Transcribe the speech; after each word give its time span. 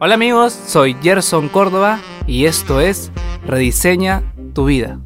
Hola 0.00 0.14
amigos, 0.14 0.52
soy 0.52 0.94
Gerson 1.02 1.48
Córdoba 1.48 1.98
y 2.24 2.44
esto 2.44 2.80
es 2.80 3.10
Rediseña 3.44 4.22
tu 4.54 4.66
vida. 4.66 5.00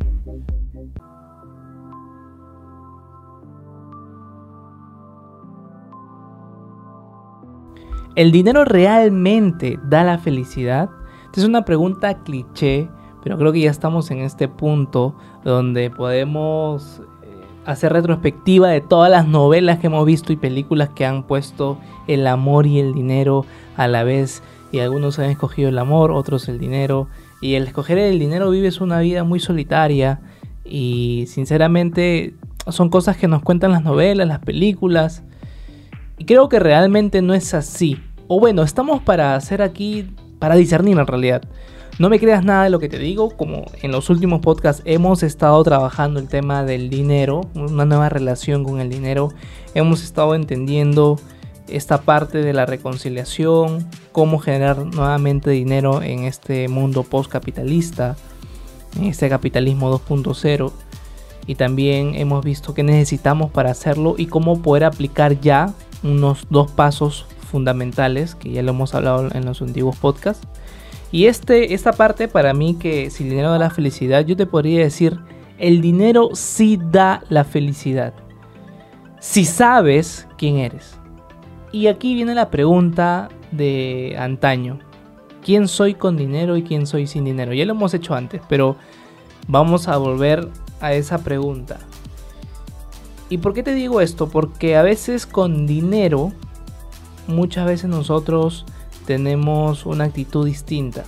¿El 8.17 8.33
dinero 8.33 8.67
realmente 8.67 9.81
da 9.83 10.05
la 10.05 10.19
felicidad? 10.19 10.91
Es 11.35 11.43
una 11.47 11.65
pregunta 11.65 12.23
cliché, 12.23 12.91
pero 13.23 13.39
creo 13.39 13.51
que 13.51 13.61
ya 13.61 13.71
estamos 13.71 14.11
en 14.11 14.19
este 14.19 14.47
punto 14.47 15.15
donde 15.43 15.89
podemos 15.89 17.01
eh, 17.23 17.29
hacer 17.65 17.95
retrospectiva 17.95 18.69
de 18.69 18.83
todas 18.83 19.11
las 19.11 19.27
novelas 19.27 19.79
que 19.79 19.87
hemos 19.87 20.05
visto 20.05 20.35
y 20.35 20.37
películas 20.37 20.91
que 20.91 21.07
han 21.07 21.23
puesto 21.23 21.79
el 22.09 22.27
amor 22.27 22.67
y 22.67 22.79
el 22.79 22.93
dinero 22.93 23.47
a 23.79 23.89
la 23.89 24.05
vez 24.05 24.43
y 24.73 24.81
algunos 24.81 25.19
han 25.19 25.31
escogido 25.31 25.69
el 25.69 25.79
amor, 25.79 26.11
otros 26.11 26.49
el 26.49 26.59
dinero. 26.59 27.09
Y 27.41 27.55
el 27.55 27.67
escoger 27.67 27.99
el 27.99 28.19
dinero 28.19 28.51
vives 28.51 28.81
una 28.81 29.01
vida 29.01 29.23
muy 29.23 29.39
solitaria 29.39 30.21
y 30.65 31.27
sinceramente 31.29 32.35
son 32.69 32.89
cosas 32.89 33.17
que 33.17 33.29
nos 33.29 33.43
cuentan 33.43 33.73
las 33.73 33.85
novelas, 33.85 34.27
las 34.27 34.39
películas. 34.39 35.23
Y 36.17 36.25
creo 36.25 36.49
que 36.49 36.59
realmente 36.59 37.21
no 37.21 37.35
es 37.35 37.53
así. 37.53 37.99
O 38.29 38.41
bueno, 38.41 38.63
estamos 38.63 39.03
para 39.03 39.35
hacer 39.35 39.61
aquí, 39.61 40.09
para 40.39 40.57
discernir 40.57 40.99
en 40.99 41.07
realidad. 41.07 41.43
No 41.99 42.09
me 42.09 42.19
creas 42.19 42.43
nada 42.43 42.65
de 42.65 42.71
lo 42.71 42.79
que 42.79 42.89
te 42.89 42.99
digo, 42.99 43.37
como 43.37 43.67
en 43.83 43.93
los 43.93 44.09
últimos 44.09 44.41
podcasts 44.41 44.83
hemos 44.87 45.23
estado 45.23 45.63
trabajando 45.63 46.19
el 46.19 46.29
tema 46.29 46.65
del 46.65 46.89
dinero, 46.89 47.43
una 47.55 47.85
nueva 47.85 48.09
relación 48.09 48.65
con 48.65 48.81
el 48.81 48.89
dinero, 48.89 49.29
hemos 49.75 50.03
estado 50.03 50.35
entendiendo 50.35 51.19
esta 51.69 52.01
parte 52.01 52.39
de 52.39 52.55
la 52.55 52.65
reconciliación, 52.65 53.87
cómo 54.13 54.39
generar 54.39 54.85
nuevamente 54.85 55.51
dinero 55.51 56.03
en 56.03 56.25
este 56.25 56.69
mundo 56.69 57.03
postcapitalista, 57.03 58.17
en 58.97 59.07
este 59.07 59.29
capitalismo 59.29 59.91
2.0. 59.91 60.73
Y 61.47 61.57
también 61.57 62.15
hemos 62.15 62.45
visto 62.45 62.75
qué 62.75 62.83
necesitamos 62.83 63.51
para 63.51 63.71
hacerlo 63.71 64.15
y 64.17 64.27
cómo 64.27 64.63
poder 64.63 64.85
aplicar 64.85 65.41
ya 65.41 65.75
unos 66.05 66.47
dos 66.51 66.71
pasos 66.71 67.27
fundamentales 67.51 68.35
que 68.35 68.51
ya 68.51 68.63
lo 68.63 68.71
hemos 68.71 68.95
hablado 68.95 69.29
en 69.35 69.45
los 69.45 69.61
antiguos 69.61 69.97
podcasts. 69.97 70.47
Y 71.11 71.27
este, 71.27 71.75
esta 71.75 71.93
parte 71.93 72.29
para 72.29 72.55
mí 72.55 72.75
que 72.75 73.11
si 73.11 73.25
el 73.25 73.31
dinero 73.31 73.51
da 73.51 73.59
la 73.59 73.71
felicidad, 73.71 74.25
yo 74.25 74.37
te 74.37 74.47
podría 74.47 74.81
decir, 74.81 75.19
el 75.59 75.81
dinero 75.81 76.31
sí 76.33 76.79
da 76.91 77.23
la 77.29 77.45
felicidad. 77.45 78.15
Si 79.21 79.45
sabes 79.45 80.27
quién 80.39 80.57
eres. 80.57 80.97
Y 81.71 81.87
aquí 81.87 82.15
viene 82.15 82.35
la 82.35 82.51
pregunta 82.51 83.29
de 83.53 84.17
antaño. 84.19 84.81
¿Quién 85.45 85.69
soy 85.69 85.95
con 85.95 86.17
dinero 86.17 86.57
y 86.57 86.63
quién 86.63 86.87
soy 86.87 87.07
sin 87.07 87.25
dinero? 87.25 87.53
Ya 87.53 87.65
lo 87.65 87.73
hemos 87.73 87.95
hecho 87.95 88.15
antes, 88.15 88.43
pero 88.49 88.77
vamos 89.49 89.89
a 89.89 89.97
volver 89.97 90.49
a 90.81 90.93
esa 90.93 91.19
pregunta. 91.19 91.79
¿Y 93.29 93.39
por 93.39 93.55
qué 93.55 93.63
te 93.63 93.75
digo 93.75 94.01
esto? 94.01 94.29
Porque 94.29 94.77
a 94.77 94.83
veces 94.83 95.27
con 95.27 95.67
dinero, 95.67 96.33
muchas 97.27 97.67
veces 97.67 97.89
nosotros 97.89 98.67
tenemos 99.07 99.87
una 99.87 100.05
actitud 100.05 100.47
distinta. 100.47 101.05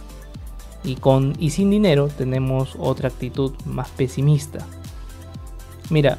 Y, 0.83 0.97
con, 0.97 1.35
y 1.39 1.51
sin 1.51 1.71
dinero 1.71 2.09
tenemos 2.09 2.77
otra 2.79 3.09
actitud 3.09 3.53
más 3.65 3.91
pesimista. 3.91 4.67
Mira, 5.91 6.19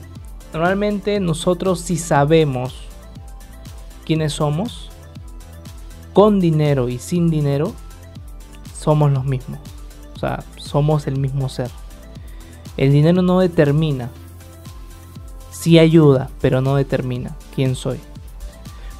normalmente 0.54 1.20
nosotros 1.20 1.82
si 1.82 1.98
sabemos 1.98 2.76
quiénes 4.06 4.34
somos, 4.34 4.90
con 6.16 6.40
dinero 6.40 6.88
y 6.88 6.98
sin 6.98 7.30
dinero, 7.30 7.74
somos 8.80 9.12
los 9.12 9.26
mismos. 9.26 9.60
O 10.16 10.18
sea, 10.18 10.46
somos 10.56 11.08
el 11.08 11.20
mismo 11.20 11.50
ser. 11.50 11.70
El 12.78 12.94
dinero 12.94 13.22
no 13.22 13.42
determina. 13.42 14.10
Sí 15.52 15.78
ayuda, 15.78 16.30
pero 16.40 16.62
no 16.62 16.78
determina 16.78 17.36
quién 17.54 17.76
soy. 17.76 18.00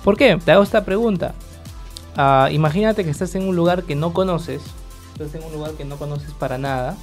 ¿Por 0.04 0.18
qué? 0.18 0.38
Te 0.44 0.52
hago 0.52 0.62
esta 0.62 0.84
pregunta. 0.84 1.34
Uh, 2.18 2.52
imagínate 2.52 3.06
que 3.06 3.12
estás 3.12 3.34
en 3.36 3.48
un 3.48 3.56
lugar 3.56 3.84
que 3.84 3.96
no 3.96 4.12
conoces. 4.12 4.62
Estás 5.14 5.36
en 5.36 5.48
un 5.48 5.54
lugar 5.54 5.72
que 5.72 5.86
no 5.86 5.96
conoces 5.96 6.34
para 6.34 6.58
nada. 6.58 6.98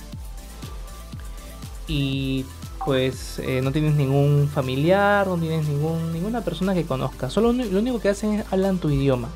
Y 1.88 2.44
pues 2.84 3.38
eh, 3.38 3.62
no 3.62 3.72
tienes 3.72 3.94
ningún 3.94 4.50
familiar, 4.52 5.26
no 5.26 5.38
tienes 5.38 5.66
ningún, 5.66 6.12
ninguna 6.12 6.42
persona 6.42 6.74
que 6.74 6.84
conozca. 6.84 7.30
Solo 7.30 7.54
lo 7.54 7.78
único 7.78 7.98
que 7.98 8.10
hacen 8.10 8.34
es 8.34 8.52
hablar 8.52 8.74
tu 8.74 8.90
idioma. 8.90 9.30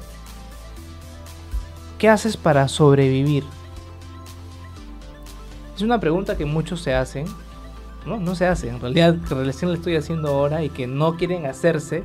¿Qué 1.98 2.08
haces 2.08 2.36
para 2.36 2.68
sobrevivir? 2.68 3.44
Es 5.74 5.82
una 5.82 5.98
pregunta 6.00 6.36
que 6.36 6.44
muchos 6.44 6.80
se 6.80 6.94
hacen. 6.94 7.26
No, 8.04 8.18
no 8.18 8.34
se 8.34 8.46
hacen. 8.46 8.74
En 8.74 8.80
realidad, 8.80 9.16
recién 9.30 9.70
la 9.70 9.76
estoy 9.76 9.96
haciendo 9.96 10.28
ahora 10.28 10.62
y 10.62 10.68
que 10.68 10.86
no 10.86 11.16
quieren 11.16 11.46
hacerse 11.46 12.04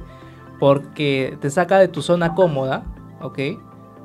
porque 0.59 1.37
te 1.41 1.49
saca 1.49 1.77
de 1.79 1.87
tu 1.87 2.01
zona 2.01 2.35
cómoda, 2.35 2.83
¿ok? 3.21 3.39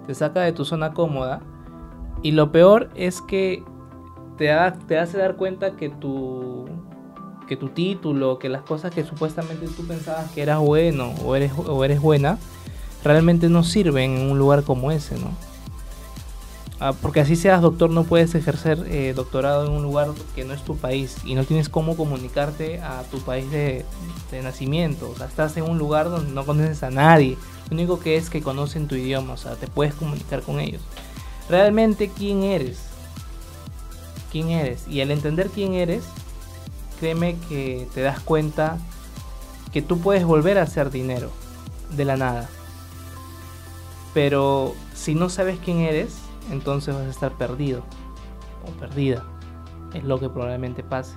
Te 0.06 0.14
saca 0.14 0.40
de 0.40 0.52
tu 0.52 0.64
zona 0.64 0.92
cómoda. 0.92 1.40
Y 2.22 2.32
lo 2.32 2.50
peor 2.50 2.90
es 2.94 3.20
que 3.22 3.62
te, 4.36 4.50
te 4.88 4.98
hace 4.98 5.18
dar 5.18 5.36
cuenta 5.36 5.76
que 5.76 5.88
tu, 5.88 6.66
que 7.46 7.56
tu 7.56 7.68
título, 7.68 8.38
que 8.38 8.48
las 8.48 8.62
cosas 8.62 8.92
que 8.92 9.04
supuestamente 9.04 9.66
tú 9.68 9.86
pensabas 9.86 10.30
que 10.32 10.42
eras 10.42 10.58
bueno 10.58 11.12
o 11.24 11.36
eres, 11.36 11.52
o 11.56 11.84
eres 11.84 12.00
buena, 12.00 12.38
realmente 13.04 13.48
no 13.48 13.62
sirven 13.62 14.16
en 14.16 14.30
un 14.30 14.38
lugar 14.38 14.64
como 14.64 14.90
ese, 14.90 15.18
¿no? 15.18 15.30
Ah, 16.78 16.92
porque 16.92 17.20
así 17.20 17.36
seas 17.36 17.62
doctor, 17.62 17.88
no 17.88 18.04
puedes 18.04 18.34
ejercer 18.34 18.84
eh, 18.90 19.14
doctorado 19.16 19.64
en 19.64 19.72
un 19.72 19.82
lugar 19.82 20.08
que 20.34 20.44
no 20.44 20.52
es 20.52 20.62
tu 20.62 20.76
país 20.76 21.16
y 21.24 21.34
no 21.34 21.44
tienes 21.44 21.70
cómo 21.70 21.96
comunicarte 21.96 22.80
a 22.80 23.02
tu 23.10 23.18
país 23.20 23.50
de, 23.50 23.86
de, 24.30 24.42
nacimiento. 24.42 25.10
O 25.10 25.16
sea, 25.16 25.26
estás 25.26 25.56
en 25.56 25.64
un 25.64 25.78
lugar 25.78 26.10
donde 26.10 26.32
no 26.32 26.44
conoces 26.44 26.82
a 26.82 26.90
nadie. 26.90 27.38
Lo 27.70 27.76
único 27.76 27.98
que 27.98 28.16
es 28.16 28.28
que 28.28 28.42
conocen 28.42 28.88
tu 28.88 28.94
idioma, 28.94 29.32
o 29.32 29.36
sea, 29.38 29.54
te 29.54 29.68
puedes 29.68 29.94
comunicar 29.94 30.42
con 30.42 30.60
ellos. 30.60 30.82
Realmente, 31.48 32.10
¿quién 32.10 32.42
eres? 32.42 32.78
¿Quién 34.30 34.50
eres? 34.50 34.86
Y 34.86 35.00
al 35.00 35.10
entender 35.10 35.48
quién 35.48 35.72
eres, 35.72 36.04
créeme 37.00 37.36
que 37.48 37.88
te 37.94 38.02
das 38.02 38.20
cuenta 38.20 38.76
que 39.72 39.80
tú 39.80 39.98
puedes 40.00 40.24
volver 40.24 40.58
a 40.58 40.62
hacer 40.62 40.90
dinero 40.90 41.30
de 41.96 42.04
la 42.04 42.18
nada. 42.18 42.50
Pero 44.12 44.74
si 44.94 45.14
no 45.14 45.30
sabes 45.30 45.58
quién 45.58 45.78
eres, 45.78 46.25
entonces 46.50 46.94
vas 46.94 47.04
a 47.04 47.10
estar 47.10 47.32
perdido 47.32 47.82
o 48.66 48.70
perdida. 48.78 49.24
Es 49.94 50.04
lo 50.04 50.18
que 50.18 50.28
probablemente 50.28 50.82
pase. 50.82 51.16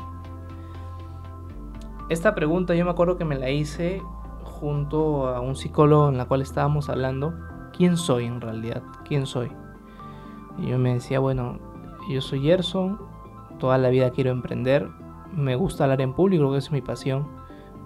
Esta 2.09 2.34
pregunta 2.34 2.75
yo 2.75 2.85
me 2.85 2.91
acuerdo 2.91 3.17
que 3.17 3.25
me 3.25 3.38
la 3.38 3.50
hice 3.50 4.01
junto 4.44 5.28
a 5.28 5.39
un 5.39 5.56
psicólogo 5.56 6.09
en 6.09 6.18
la 6.18 6.25
cual 6.25 6.41
estábamos 6.41 6.89
hablando. 6.89 7.34
¿Quién 7.75 7.97
soy 7.97 8.25
en 8.25 8.41
realidad? 8.41 8.81
¿Quién 9.06 9.25
soy? 9.25 9.51
Y 10.57 10.68
yo 10.68 10.79
me 10.79 10.94
decía, 10.94 11.19
bueno, 11.19 11.59
yo 12.09 12.22
soy 12.22 12.41
Gerson, 12.41 13.00
toda 13.59 13.78
la 13.78 13.89
vida 13.89 14.09
quiero 14.09 14.31
emprender, 14.31 14.89
me 15.34 15.56
gusta 15.56 15.84
hablar 15.84 16.01
en 16.01 16.13
público, 16.13 16.41
creo 16.41 16.53
que 16.53 16.57
es 16.57 16.72
mi 16.72 16.81
pasión. 16.81 17.28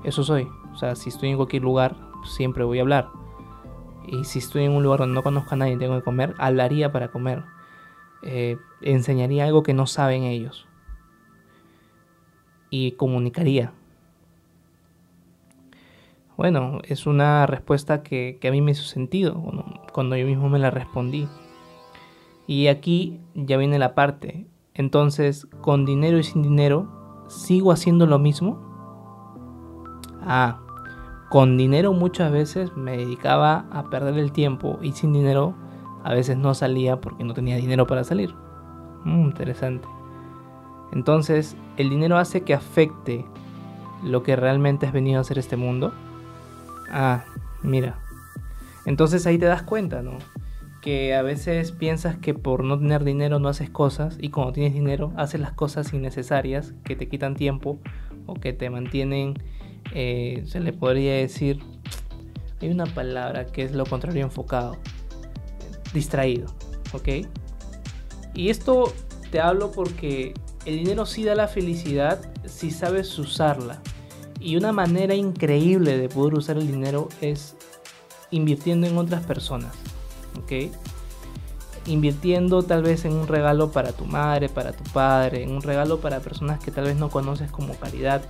Eso 0.04 0.24
soy. 0.24 0.48
O 0.72 0.76
sea, 0.76 0.96
si 0.96 1.10
estoy 1.10 1.30
en 1.30 1.38
cualquier 1.38 1.64
lugar, 1.64 1.96
siempre 2.24 2.64
voy 2.64 2.80
a 2.80 2.82
hablar. 2.82 3.10
Y 4.08 4.26
si 4.26 4.40
estoy 4.40 4.64
en 4.64 4.72
un 4.72 4.84
lugar 4.84 5.00
donde 5.00 5.16
no 5.16 5.24
conozco 5.24 5.56
a 5.56 5.58
nadie 5.58 5.74
y 5.74 5.78
tengo 5.78 5.96
que 5.96 6.04
comer, 6.04 6.34
hablaría 6.38 6.92
para 6.92 7.10
comer. 7.10 7.44
Eh, 8.24 8.58
enseñaría 8.82 9.46
algo 9.46 9.64
que 9.64 9.74
no 9.74 9.88
saben 9.88 10.24
ellos. 10.24 10.68
Y 12.70 12.94
comunicaría. 12.94 13.74
Bueno, 16.36 16.80
es 16.84 17.06
una 17.06 17.46
respuesta 17.46 18.02
que, 18.02 18.38
que 18.42 18.48
a 18.48 18.52
mí 18.52 18.62
me 18.62 18.72
hizo 18.72 18.84
sentido 18.84 19.42
cuando 19.92 20.18
yo 20.18 20.26
mismo 20.26 20.50
me 20.50 20.60
la 20.60 20.72
respondí. 20.72 21.28
Y 22.48 22.68
aquí 22.68 23.20
ya 23.36 23.58
viene 23.58 23.80
la 23.80 23.94
parte. 23.94 24.48
Entonces, 24.74 25.48
con 25.62 25.86
dinero 25.86 26.18
y 26.18 26.24
sin 26.24 26.42
dinero, 26.42 27.26
¿sigo 27.28 27.72
haciendo 27.72 28.08
lo 28.08 28.18
mismo? 28.20 28.60
Ah, 30.22 30.60
con 31.34 31.58
dinero 31.58 31.94
muchas 31.94 32.32
veces 32.32 32.78
me 32.78 32.96
dedicaba 32.96 33.66
a 33.72 33.90
perder 33.90 34.20
el 34.20 34.32
tiempo 34.32 34.78
y 34.84 34.92
sin 34.92 35.14
dinero 35.14 35.56
a 36.04 36.14
veces 36.14 36.38
no 36.38 36.54
salía 36.54 37.02
porque 37.02 37.24
no 37.24 37.34
tenía 37.34 37.56
dinero 37.56 37.88
para 37.88 38.04
salir. 38.04 38.36
Mm, 39.04 39.24
interesante. 39.24 39.88
Entonces, 40.92 41.58
¿el 41.78 41.90
dinero 41.90 42.20
hace 42.20 42.42
que 42.42 42.54
afecte 42.54 43.26
lo 44.04 44.22
que 44.22 44.36
realmente 44.36 44.86
has 44.86 44.94
venido 44.94 45.18
a 45.18 45.22
hacer 45.22 45.40
este 45.40 45.58
mundo? 45.58 45.92
Ah, 46.92 47.24
mira. 47.64 47.98
Entonces 48.86 49.26
ahí 49.26 49.40
te 49.40 49.48
das 49.48 49.64
cuenta, 49.64 50.04
¿no? 50.04 50.20
que 50.82 51.16
a 51.16 51.22
veces 51.22 51.72
piensas 51.72 52.18
que 52.18 52.34
por 52.34 52.64
no 52.66 52.78
tener 52.78 53.06
dinero 53.06 53.40
no 53.40 53.48
haces 53.48 53.70
cosas 53.70 54.18
y 54.20 54.30
cuando 54.30 54.52
tienes 54.52 54.74
dinero 54.74 55.14
haces 55.16 55.40
las 55.40 55.54
cosas 55.54 55.94
innecesarias 55.94 56.74
que 56.84 56.98
te 56.98 57.08
quitan 57.08 57.36
tiempo 57.36 57.80
o 58.26 58.34
que 58.34 58.52
te 58.52 58.70
mantienen, 58.70 59.36
eh, 59.94 60.44
se 60.48 60.60
le 60.60 60.74
podría 60.74 61.14
decir, 61.14 61.60
hay 62.62 62.70
una 62.70 62.86
palabra 62.86 63.46
que 63.46 63.64
es 63.64 63.72
lo 63.72 63.86
contrario 63.86 64.24
enfocado, 64.24 64.78
distraído. 65.94 66.48
¿ok? 66.94 67.28
Y 68.34 68.50
esto 68.50 68.94
te 69.32 69.40
hablo 69.40 69.72
porque 69.72 70.34
el 70.66 70.78
dinero 70.78 71.06
sí 71.06 71.24
da 71.24 71.36
la 71.36 71.48
felicidad 71.48 72.20
si 72.46 72.72
sabes 72.72 73.18
usarla. 73.20 73.82
Y 74.40 74.58
una 74.58 74.72
manera 74.72 75.16
increíble 75.16 75.98
de 75.98 76.10
poder 76.10 76.34
usar 76.36 76.58
el 76.58 76.68
dinero 76.68 77.10
es 77.22 77.56
invirtiendo 78.32 78.88
en 78.88 78.98
otras 78.98 79.24
personas, 79.26 79.74
¿ok? 80.38 80.74
Invirtiendo 81.86 82.64
tal 82.64 82.84
vez 82.84 83.06
en 83.06 83.14
un 83.14 83.28
regalo 83.28 83.72
para 83.72 83.94
tu 83.94 84.06
madre, 84.06 84.50
para 84.50 84.74
tu 84.74 84.84
padre, 84.92 85.44
en 85.44 85.52
un 85.52 85.62
regalo 85.62 86.00
para 86.00 86.20
personas 86.20 86.60
que 86.60 86.72
tal 86.72 86.86
vez 86.86 86.98
no 86.98 87.10
conoces 87.10 87.52
como 87.52 87.76
caridad, 87.76 88.22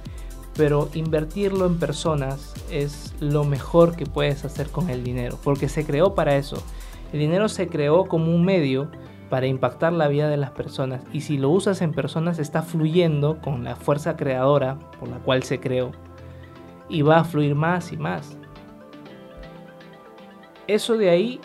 pero 0.56 0.90
invertirlo 0.94 1.66
en 1.66 1.80
personas 1.80 2.54
es 2.70 3.14
lo 3.20 3.44
mejor 3.44 3.96
que 3.96 4.06
puedes 4.06 4.46
hacer 4.46 4.70
con 4.70 4.90
el 4.90 5.04
dinero, 5.04 5.38
porque 5.44 5.70
se 5.70 5.86
creó 5.86 6.16
para 6.16 6.36
eso. 6.36 6.62
El 7.12 7.20
dinero 7.20 7.50
se 7.50 7.68
creó 7.68 8.06
como 8.06 8.34
un 8.34 8.44
medio 8.44 8.90
para 9.30 9.48
impactar 9.48 9.94
la 9.94 10.08
vida 10.08 10.28
de 10.30 10.38
las 10.38 10.52
personas 10.52 11.02
y 11.12 11.22
si 11.22 11.38
lo 11.38 11.50
usas 11.50 11.82
en 11.82 11.92
personas 11.92 12.38
está 12.38 12.62
fluyendo 12.62 13.40
con 13.42 13.64
la 13.64 13.76
fuerza 13.76 14.16
creadora 14.16 14.78
por 15.00 15.10
la 15.10 15.18
cual 15.18 15.42
se 15.44 15.60
creó 15.60 15.92
y 16.88 17.02
va 17.02 17.20
a 17.20 17.24
fluir 17.24 17.56
más 17.56 17.92
y 17.92 17.98
más. 17.98 18.38
Eso 20.68 20.98
de 20.98 21.10
ahí 21.10 21.42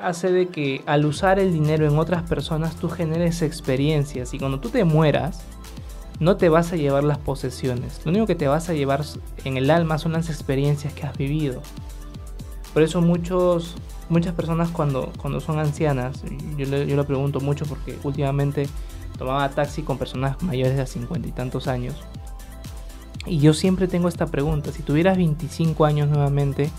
hace 0.00 0.30
de 0.30 0.48
que 0.48 0.82
al 0.86 1.04
usar 1.04 1.38
el 1.38 1.52
dinero 1.52 1.86
en 1.86 1.98
otras 1.98 2.22
personas 2.22 2.76
tú 2.76 2.88
generes 2.88 3.42
experiencias 3.42 4.34
y 4.34 4.38
cuando 4.38 4.60
tú 4.60 4.68
te 4.68 4.84
mueras 4.84 5.44
no 6.22 6.36
te 6.36 6.48
vas 6.48 6.72
a 6.72 6.76
llevar 6.76 7.02
las 7.02 7.18
posesiones. 7.18 8.00
Lo 8.04 8.12
único 8.12 8.28
que 8.28 8.36
te 8.36 8.46
vas 8.46 8.68
a 8.68 8.74
llevar 8.74 9.04
en 9.44 9.56
el 9.56 9.68
alma 9.70 9.98
son 9.98 10.12
las 10.12 10.30
experiencias 10.30 10.92
que 10.92 11.04
has 11.04 11.18
vivido. 11.18 11.60
Por 12.72 12.82
eso 12.82 13.00
muchos, 13.00 13.74
muchas 14.08 14.32
personas 14.32 14.70
cuando, 14.70 15.12
cuando 15.20 15.40
son 15.40 15.58
ancianas, 15.58 16.22
yo, 16.56 16.64
yo 16.64 16.94
lo 16.94 17.04
pregunto 17.06 17.40
mucho 17.40 17.66
porque 17.66 17.98
últimamente 18.04 18.68
tomaba 19.18 19.48
taxi 19.48 19.82
con 19.82 19.98
personas 19.98 20.40
mayores 20.44 20.76
de 20.76 20.86
50 20.86 21.26
y 21.26 21.32
tantos 21.32 21.66
años. 21.66 21.96
Y 23.26 23.38
yo 23.38 23.52
siempre 23.52 23.88
tengo 23.88 24.06
esta 24.06 24.26
pregunta, 24.26 24.70
si 24.70 24.84
tuvieras 24.84 25.16
25 25.16 25.84
años 25.84 26.08
nuevamente, 26.08 26.70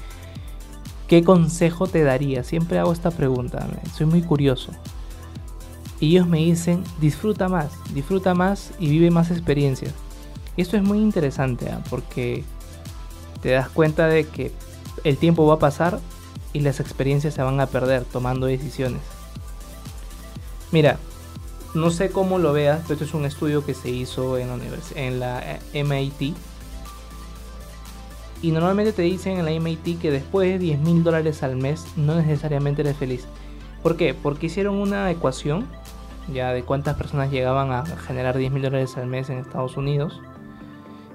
¿qué 1.10 1.22
consejo 1.22 1.88
te 1.88 2.04
daría? 2.04 2.45
Siempre 2.45 2.80
hago 2.80 2.94
esta 2.94 3.12
pregunta, 3.12 3.68
soy 3.94 4.06
muy 4.06 4.22
curioso 4.22 4.72
y 6.03 6.07
ellos 6.07 6.27
me 6.27 6.39
dicen 6.39 6.83
disfruta 7.00 7.47
más, 7.47 7.71
disfruta 7.94 8.33
más 8.33 8.71
y 8.77 8.89
vive 8.89 9.09
más 9.09 9.31
experiencias. 9.31 9.94
Esto 10.57 10.75
es 10.75 10.83
muy 10.83 10.97
interesante 10.97 11.69
¿ah? 11.69 11.81
porque 11.89 12.44
te 13.41 13.51
das 13.51 13.69
cuenta 13.69 14.07
de 14.07 14.27
que 14.27 14.51
el 15.05 15.15
tiempo 15.15 15.47
va 15.47 15.53
a 15.53 15.59
pasar 15.59 16.01
y 16.51 16.59
las 16.59 16.81
experiencias 16.81 17.35
se 17.35 17.41
van 17.41 17.61
a 17.61 17.67
perder 17.67 18.03
tomando 18.03 18.47
decisiones. 18.47 19.00
Mira, 20.73 21.00
no 21.73 21.89
sé 21.89 22.09
cómo 22.09 22.38
lo 22.38 22.51
veas, 22.51 22.81
pero 22.81 22.95
esto 22.95 23.06
es 23.06 23.13
un 23.13 23.23
estudio 23.23 23.65
que 23.65 23.73
se 23.73 23.89
hizo 23.89 24.38
en 24.38 24.49
la, 24.49 24.57
en 24.95 25.19
la 25.21 25.59
eh, 25.73 25.83
MIT. 25.85 26.35
Y 28.41 28.51
normalmente 28.51 28.91
te 28.91 29.03
dicen 29.03 29.38
en 29.38 29.45
la 29.45 29.51
MIT 29.51 30.01
que 30.01 30.11
después 30.11 30.51
de 30.51 30.59
10 30.59 30.79
mil 30.79 31.01
dólares 31.01 31.44
al 31.44 31.56
mes 31.56 31.85
no 31.95 32.15
necesariamente 32.15 32.81
eres 32.81 32.97
feliz. 32.97 33.25
¿Por 33.83 33.97
qué? 33.97 34.13
Porque 34.13 34.47
hicieron 34.47 34.75
una 34.75 35.12
ecuación 35.12 35.68
ya 36.31 36.53
de 36.53 36.63
cuántas 36.63 36.95
personas 36.95 37.31
llegaban 37.31 37.71
a 37.71 37.85
generar 37.85 38.38
10 38.38 38.51
mil 38.53 38.63
dólares 38.63 38.97
al 38.97 39.07
mes 39.07 39.30
en 39.30 39.39
Estados 39.39 39.75
Unidos 39.75 40.21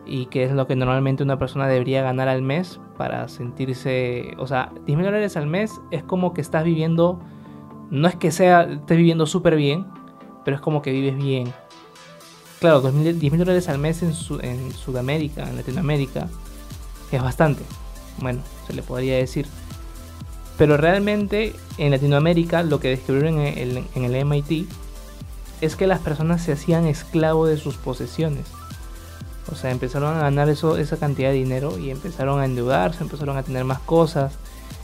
y 0.04 0.26
qué 0.26 0.44
es 0.44 0.52
lo 0.52 0.66
que 0.66 0.76
normalmente 0.76 1.22
una 1.22 1.38
persona 1.38 1.66
debería 1.66 2.02
ganar 2.02 2.28
al 2.28 2.42
mes 2.42 2.78
para 2.96 3.28
sentirse, 3.28 4.34
o 4.38 4.46
sea, 4.46 4.72
10 4.86 4.98
mil 4.98 5.06
dólares 5.06 5.36
al 5.36 5.46
mes 5.46 5.80
es 5.90 6.02
como 6.02 6.34
que 6.34 6.40
estás 6.40 6.64
viviendo, 6.64 7.20
no 7.90 8.06
es 8.06 8.16
que 8.16 8.30
sea, 8.30 8.62
estés 8.62 8.96
viviendo 8.96 9.26
súper 9.26 9.56
bien, 9.56 9.86
pero 10.44 10.56
es 10.56 10.60
como 10.60 10.82
que 10.82 10.92
vives 10.92 11.16
bien. 11.16 11.52
Claro, 12.60 12.80
10 12.80 13.22
mil 13.22 13.38
dólares 13.38 13.68
al 13.68 13.78
mes 13.78 14.02
en, 14.02 14.12
en 14.42 14.72
Sudamérica, 14.72 15.48
en 15.48 15.56
Latinoamérica, 15.56 16.28
es 17.12 17.22
bastante. 17.22 17.62
Bueno, 18.20 18.42
se 18.66 18.74
le 18.74 18.82
podría 18.82 19.16
decir. 19.16 19.46
Pero 20.58 20.76
realmente 20.76 21.54
en 21.78 21.92
Latinoamérica 21.92 22.64
lo 22.64 22.80
que 22.80 22.88
descubrieron 22.88 23.38
en 23.40 23.86
el, 23.94 24.24
MIT 24.26 24.68
es 25.60 25.76
que 25.76 25.86
las 25.86 26.00
personas 26.00 26.42
se 26.42 26.52
hacían 26.52 26.86
esclavos 26.86 27.48
de 27.48 27.56
sus 27.56 27.76
posesiones. 27.76 28.44
O 29.50 29.54
sea, 29.54 29.70
empezaron 29.70 30.16
a 30.16 30.20
ganar 30.20 30.48
eso, 30.48 30.76
esa 30.76 30.96
cantidad 30.96 31.30
de 31.30 31.36
dinero 31.36 31.78
y 31.78 31.90
empezaron 31.90 32.40
a 32.40 32.44
endeudarse, 32.44 33.02
empezaron 33.02 33.36
a 33.36 33.44
tener 33.44 33.64
más 33.64 33.78
cosas, 33.78 34.34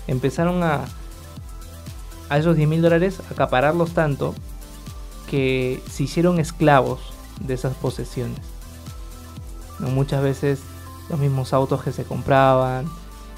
empezaron 0.06 0.62
a, 0.62 0.84
a 2.28 2.38
esos 2.38 2.56
10 2.56 2.68
mil 2.68 2.80
dólares 2.80 3.20
acapararlos 3.30 3.92
tanto 3.92 4.34
que 5.28 5.82
se 5.90 6.04
hicieron 6.04 6.38
esclavos 6.38 7.00
de 7.40 7.54
esas 7.54 7.74
posesiones. 7.74 8.38
Muchas 9.80 10.22
veces 10.22 10.60
los 11.10 11.18
mismos 11.18 11.52
autos 11.52 11.82
que 11.82 11.92
se 11.92 12.04
compraban, 12.04 12.86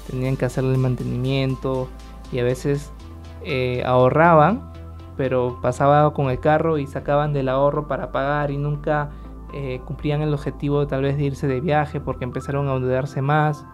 tenían 0.09 0.37
que 0.37 0.45
hacerle 0.45 0.73
el 0.73 0.77
mantenimiento 0.77 1.89
y 2.31 2.39
a 2.39 2.43
veces 2.43 2.91
eh, 3.43 3.83
ahorraban 3.85 4.67
pero 5.17 5.57
pasaba 5.61 6.13
con 6.13 6.29
el 6.29 6.39
carro 6.39 6.77
y 6.77 6.85
sacaban 6.85 7.33
del 7.33 7.49
ahorro 7.49 7.87
para 7.87 8.11
pagar 8.11 8.51
y 8.51 8.57
nunca 8.57 9.09
eh, 9.53 9.81
cumplían 9.83 10.21
el 10.21 10.33
objetivo 10.33 10.85
tal 10.87 11.01
vez 11.01 11.17
de 11.17 11.23
irse 11.23 11.47
de 11.47 11.59
viaje 11.59 11.99
porque 11.99 12.23
empezaron 12.23 12.69
a 12.69 12.75
endeudarse 12.75 13.21
más. 13.21 13.65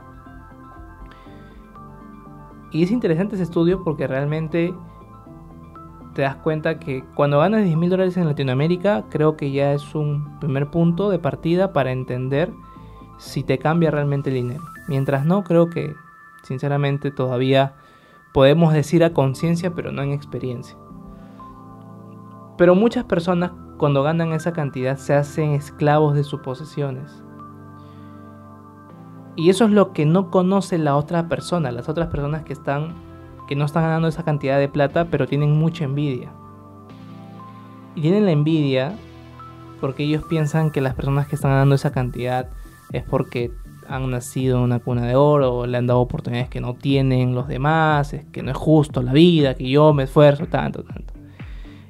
Y 2.72 2.82
es 2.82 2.92
interesante 2.92 3.36
ese 3.36 3.44
estudio 3.44 3.84
porque 3.84 4.08
realmente 4.08 4.74
te 6.16 6.22
das 6.22 6.38
cuenta 6.38 6.80
que 6.80 7.04
cuando 7.14 7.40
ganas 7.40 7.64
10 7.64 7.78
mil 7.78 7.90
dólares 7.90 8.18
en 8.18 8.26
Latinoamérica, 8.26 9.04
creo 9.10 9.36
que 9.36 9.52
ya 9.52 9.74
es 9.74 9.94
un 9.94 10.40
primer 10.40 10.72
punto 10.72 11.10
de 11.10 11.20
partida 11.20 11.74
para 11.74 11.92
entender 11.92 12.52
si 13.18 13.44
te 13.44 13.58
cambia 13.60 13.92
realmente 13.92 14.30
el 14.30 14.38
dinero. 14.38 14.64
Mientras 14.88 15.26
no, 15.26 15.44
creo 15.44 15.70
que 15.70 15.94
sinceramente 16.44 17.12
todavía 17.12 17.74
podemos 18.34 18.74
decir 18.74 19.04
a 19.04 19.14
conciencia, 19.14 19.74
pero 19.74 19.92
no 19.92 20.02
en 20.02 20.12
experiencia. 20.12 20.76
Pero 22.58 22.76
muchas 22.76 23.06
personas 23.06 23.52
cuando 23.78 24.04
ganan 24.04 24.34
esa 24.34 24.54
cantidad 24.54 24.98
se 24.98 25.14
hacen 25.14 25.52
esclavos 25.52 26.16
de 26.16 26.24
sus 26.24 26.42
posesiones. 26.42 27.24
Y 29.36 29.50
eso 29.50 29.66
es 29.66 29.72
lo 29.72 29.94
que 29.94 30.06
no 30.06 30.30
conoce 30.30 30.78
la 30.78 30.96
otra 30.96 31.28
persona, 31.28 31.72
las 31.72 31.90
otras 31.90 32.08
personas 32.10 32.44
que 32.44 32.54
están 32.54 32.94
que 33.48 33.56
no 33.56 33.66
están 33.66 33.84
ganando 33.84 34.08
esa 34.08 34.24
cantidad 34.24 34.58
de 34.58 34.70
plata, 34.70 35.06
pero 35.12 35.28
tienen 35.28 35.58
mucha 35.58 35.84
envidia. 35.84 36.32
Y 37.96 38.02
tienen 38.02 38.26
la 38.26 38.32
envidia 38.32 38.96
porque 39.82 40.04
ellos 40.04 40.24
piensan 40.24 40.72
que 40.72 40.80
las 40.80 40.96
personas 40.96 41.28
que 41.28 41.36
están 41.36 41.52
ganando 41.52 41.76
esa 41.76 41.92
cantidad 41.92 42.50
es 42.94 43.04
porque 43.04 43.52
han 43.88 44.10
nacido 44.10 44.58
en 44.58 44.64
una 44.64 44.80
cuna 44.80 45.06
de 45.06 45.16
oro, 45.16 45.66
le 45.66 45.78
han 45.78 45.88
dado 45.88 46.00
oportunidades 46.00 46.50
que 46.50 46.62
no 46.62 46.76
tienen 46.76 47.36
los 47.36 47.48
demás, 47.48 48.14
es 48.14 48.26
que 48.26 48.44
no 48.44 48.52
es 48.52 48.58
justo 48.58 49.02
la 49.02 49.14
vida, 49.14 49.56
que 49.56 49.70
yo 49.70 49.94
me 49.94 50.04
esfuerzo 50.04 50.46
tanto, 50.48 50.84
tanto. 50.84 51.14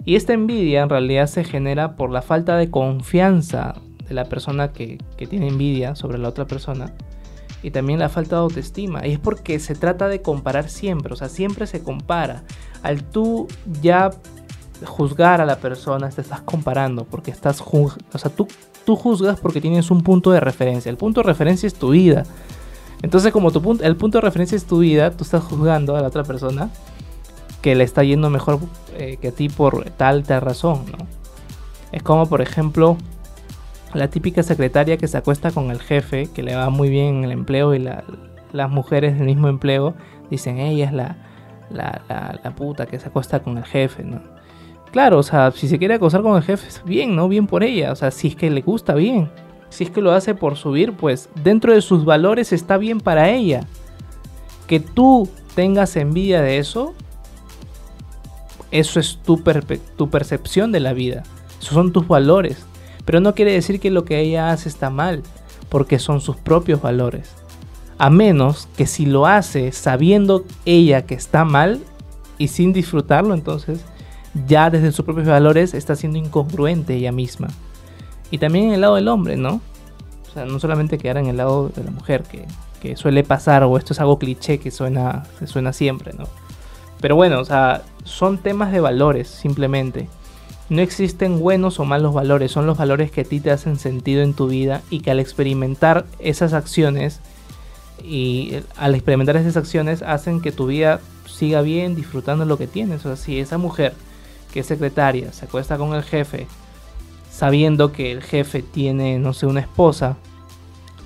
Y 0.05 0.15
esta 0.15 0.33
envidia 0.33 0.81
en 0.81 0.89
realidad 0.89 1.27
se 1.27 1.43
genera 1.43 1.95
por 1.95 2.09
la 2.11 2.21
falta 2.21 2.57
de 2.57 2.69
confianza 2.69 3.75
de 4.07 4.13
la 4.13 4.25
persona 4.25 4.73
que, 4.73 4.97
tiene 5.29 5.47
envidia 5.47 5.95
sobre 5.95 6.17
la 6.17 6.27
otra 6.27 6.45
persona 6.45 6.93
y 7.61 7.71
también 7.71 7.99
la 7.99 8.09
falta 8.09 8.35
de 8.35 8.41
autoestima. 8.41 9.07
Y 9.07 9.13
es 9.13 9.19
porque 9.19 9.59
se 9.59 9.75
trata 9.75 10.09
de 10.09 10.21
comparar 10.21 10.69
siempre, 10.69 11.13
o 11.13 11.15
sea, 11.15 11.29
siempre 11.29 11.65
se 11.65 11.81
compara. 11.81 12.43
Al 12.81 13.03
tú 13.03 13.47
ya 13.81 14.11
juzgar 14.85 15.39
a 15.39 15.45
la 15.45 15.57
persona, 15.57 16.09
te 16.09 16.19
estás 16.19 16.41
comparando, 16.41 17.05
porque 17.05 17.31
estás, 17.31 17.61
o 17.61 18.17
sea, 18.17 18.29
tú, 18.29 18.47
tú 18.85 18.95
juzgas 18.95 19.39
porque 19.39 19.61
tienes 19.61 19.91
un 19.91 20.01
punto 20.01 20.31
de 20.31 20.39
referencia. 20.39 20.89
El 20.89 20.97
punto 20.97 21.21
de 21.21 21.27
referencia 21.27 21.67
es 21.67 21.73
tu 21.73 21.91
vida. 21.91 22.23
Entonces, 23.01 23.31
como 23.31 23.51
tu 23.51 23.61
punto, 23.61 23.83
el 23.83 23.95
punto 23.95 24.17
de 24.17 24.21
referencia 24.21 24.55
es 24.55 24.65
tu 24.65 24.79
vida, 24.79 25.11
tú 25.11 25.23
estás 25.23 25.43
juzgando 25.43 25.95
a 25.95 26.01
la 26.01 26.07
otra 26.07 26.23
persona 26.23 26.69
que 27.61 27.75
le 27.75 27.83
está 27.83 28.03
yendo 28.03 28.29
mejor 28.29 28.59
eh, 28.97 29.17
que 29.21 29.29
a 29.29 29.31
ti 29.31 29.49
por 29.49 29.89
tal, 29.91 30.23
tal 30.23 30.41
razón, 30.41 30.85
¿no? 30.91 31.05
Es 31.91 32.01
como, 32.03 32.27
por 32.27 32.41
ejemplo, 32.41 32.97
la 33.93 34.09
típica 34.09 34.43
secretaria 34.43 34.97
que 34.97 35.07
se 35.07 35.17
acuesta 35.17 35.51
con 35.51 35.69
el 35.69 35.79
jefe, 35.79 36.27
que 36.33 36.43
le 36.43 36.55
va 36.55 36.69
muy 36.69 36.89
bien 36.89 37.17
en 37.17 37.23
el 37.25 37.31
empleo 37.31 37.75
y 37.75 37.79
las 37.79 38.69
mujeres 38.69 39.17
del 39.17 39.25
mismo 39.25 39.47
empleo 39.47 39.93
dicen, 40.29 40.59
ella 40.59 40.85
es 40.85 40.93
la, 40.93 41.17
la, 41.69 42.01
la, 42.43 42.55
puta 42.55 42.85
que 42.85 42.99
se 42.99 43.07
acuesta 43.07 43.41
con 43.41 43.57
el 43.57 43.65
jefe, 43.65 44.03
¿no? 44.03 44.21
Claro, 44.93 45.17
o 45.17 45.23
sea, 45.23 45.49
si 45.49 45.67
se 45.67 45.79
quiere 45.79 45.95
acostar 45.95 46.21
con 46.21 46.37
el 46.37 46.43
jefe, 46.43 46.67
bien, 46.85 47.15
¿no? 47.15 47.27
Bien 47.27 47.47
por 47.47 47.63
ella, 47.63 47.91
o 47.91 47.95
sea, 47.95 48.11
si 48.11 48.27
es 48.27 48.35
que 48.35 48.51
le 48.51 48.61
gusta, 48.61 48.93
bien. 48.93 49.27
Si 49.69 49.85
es 49.85 49.89
que 49.89 50.01
lo 50.01 50.11
hace 50.11 50.35
por 50.35 50.55
subir, 50.55 50.93
pues 50.93 51.29
dentro 51.43 51.73
de 51.73 51.81
sus 51.81 52.05
valores 52.05 52.53
está 52.53 52.77
bien 52.77 52.99
para 52.99 53.31
ella. 53.31 53.65
Que 54.67 54.79
tú 54.79 55.27
tengas 55.55 55.95
envidia 55.95 56.43
de 56.43 56.59
eso, 56.59 56.93
eso 58.69 58.99
es 58.99 59.17
tu, 59.17 59.41
tu 59.97 60.11
percepción 60.11 60.71
de 60.71 60.79
la 60.79 60.93
vida. 60.93 61.23
Esos 61.59 61.73
son 61.73 61.91
tus 61.91 62.07
valores. 62.07 62.63
Pero 63.03 63.19
no 63.19 63.33
quiere 63.33 63.51
decir 63.51 63.79
que 63.79 63.89
lo 63.89 64.05
que 64.05 64.19
ella 64.19 64.51
hace 64.51 64.69
está 64.69 64.91
mal, 64.91 65.23
porque 65.69 65.97
son 65.97 66.21
sus 66.21 66.35
propios 66.35 66.83
valores. 66.83 67.33
A 67.97 68.11
menos 68.11 68.69
que 68.77 68.85
si 68.85 69.07
lo 69.07 69.25
hace 69.25 69.71
sabiendo 69.71 70.45
ella 70.65 71.07
que 71.07 71.15
está 71.15 71.45
mal 71.45 71.81
y 72.37 72.49
sin 72.49 72.73
disfrutarlo, 72.73 73.33
entonces 73.33 73.83
ya 74.47 74.69
desde 74.69 74.91
sus 74.91 75.05
propios 75.05 75.27
valores 75.27 75.73
está 75.73 75.95
siendo 75.95 76.17
incongruente 76.17 76.95
ella 76.95 77.11
misma. 77.11 77.47
Y 78.31 78.39
también 78.39 78.65
en 78.65 78.73
el 78.73 78.81
lado 78.81 78.95
del 78.95 79.07
hombre, 79.07 79.37
¿no? 79.37 79.61
O 80.29 80.33
sea, 80.33 80.45
no 80.45 80.59
solamente 80.59 80.97
quedar 80.97 81.17
en 81.17 81.27
el 81.27 81.37
lado 81.37 81.69
de 81.69 81.83
la 81.83 81.91
mujer, 81.91 82.23
que, 82.23 82.45
que 82.81 82.95
suele 82.95 83.23
pasar, 83.23 83.63
o 83.63 83.77
esto 83.77 83.93
es 83.93 83.99
algo 83.99 84.17
cliché 84.17 84.57
que 84.59 84.71
suena, 84.71 85.23
que 85.37 85.45
suena 85.45 85.71
siempre, 85.71 86.13
¿no? 86.17 86.25
Pero 86.99 87.15
bueno, 87.15 87.39
o 87.39 87.45
sea, 87.45 87.83
son 88.03 88.37
temas 88.37 88.71
de 88.71 88.79
valores, 88.79 89.27
simplemente. 89.27 90.07
No 90.69 90.81
existen 90.81 91.39
buenos 91.39 91.79
o 91.79 91.85
malos 91.85 92.13
valores, 92.13 92.51
son 92.51 92.65
los 92.65 92.77
valores 92.77 93.11
que 93.11 93.21
a 93.21 93.23
ti 93.25 93.39
te 93.39 93.51
hacen 93.51 93.77
sentido 93.77 94.23
en 94.23 94.33
tu 94.33 94.47
vida 94.47 94.81
y 94.89 95.01
que 95.01 95.11
al 95.11 95.19
experimentar 95.19 96.05
esas 96.19 96.53
acciones 96.53 97.19
y 98.03 98.55
al 98.77 98.95
experimentar 98.95 99.35
esas 99.35 99.57
acciones 99.57 100.01
hacen 100.01 100.41
que 100.41 100.51
tu 100.51 100.67
vida 100.67 100.99
siga 101.27 101.61
bien 101.61 101.95
disfrutando 101.95 102.45
lo 102.45 102.57
que 102.57 102.67
tienes. 102.67 103.05
O 103.05 103.09
sea, 103.09 103.15
si 103.17 103.39
esa 103.39 103.57
mujer 103.57 103.93
que 104.53 104.63
secretaria 104.63 105.33
se 105.33 105.45
acuesta 105.45 105.77
con 105.77 105.93
el 105.93 106.03
jefe 106.03 106.47
sabiendo 107.33 107.91
que 107.91 108.11
el 108.11 108.21
jefe 108.21 108.61
tiene, 108.61 109.17
no 109.17 109.33
sé, 109.33 109.47
una 109.47 109.59
esposa, 109.59 110.17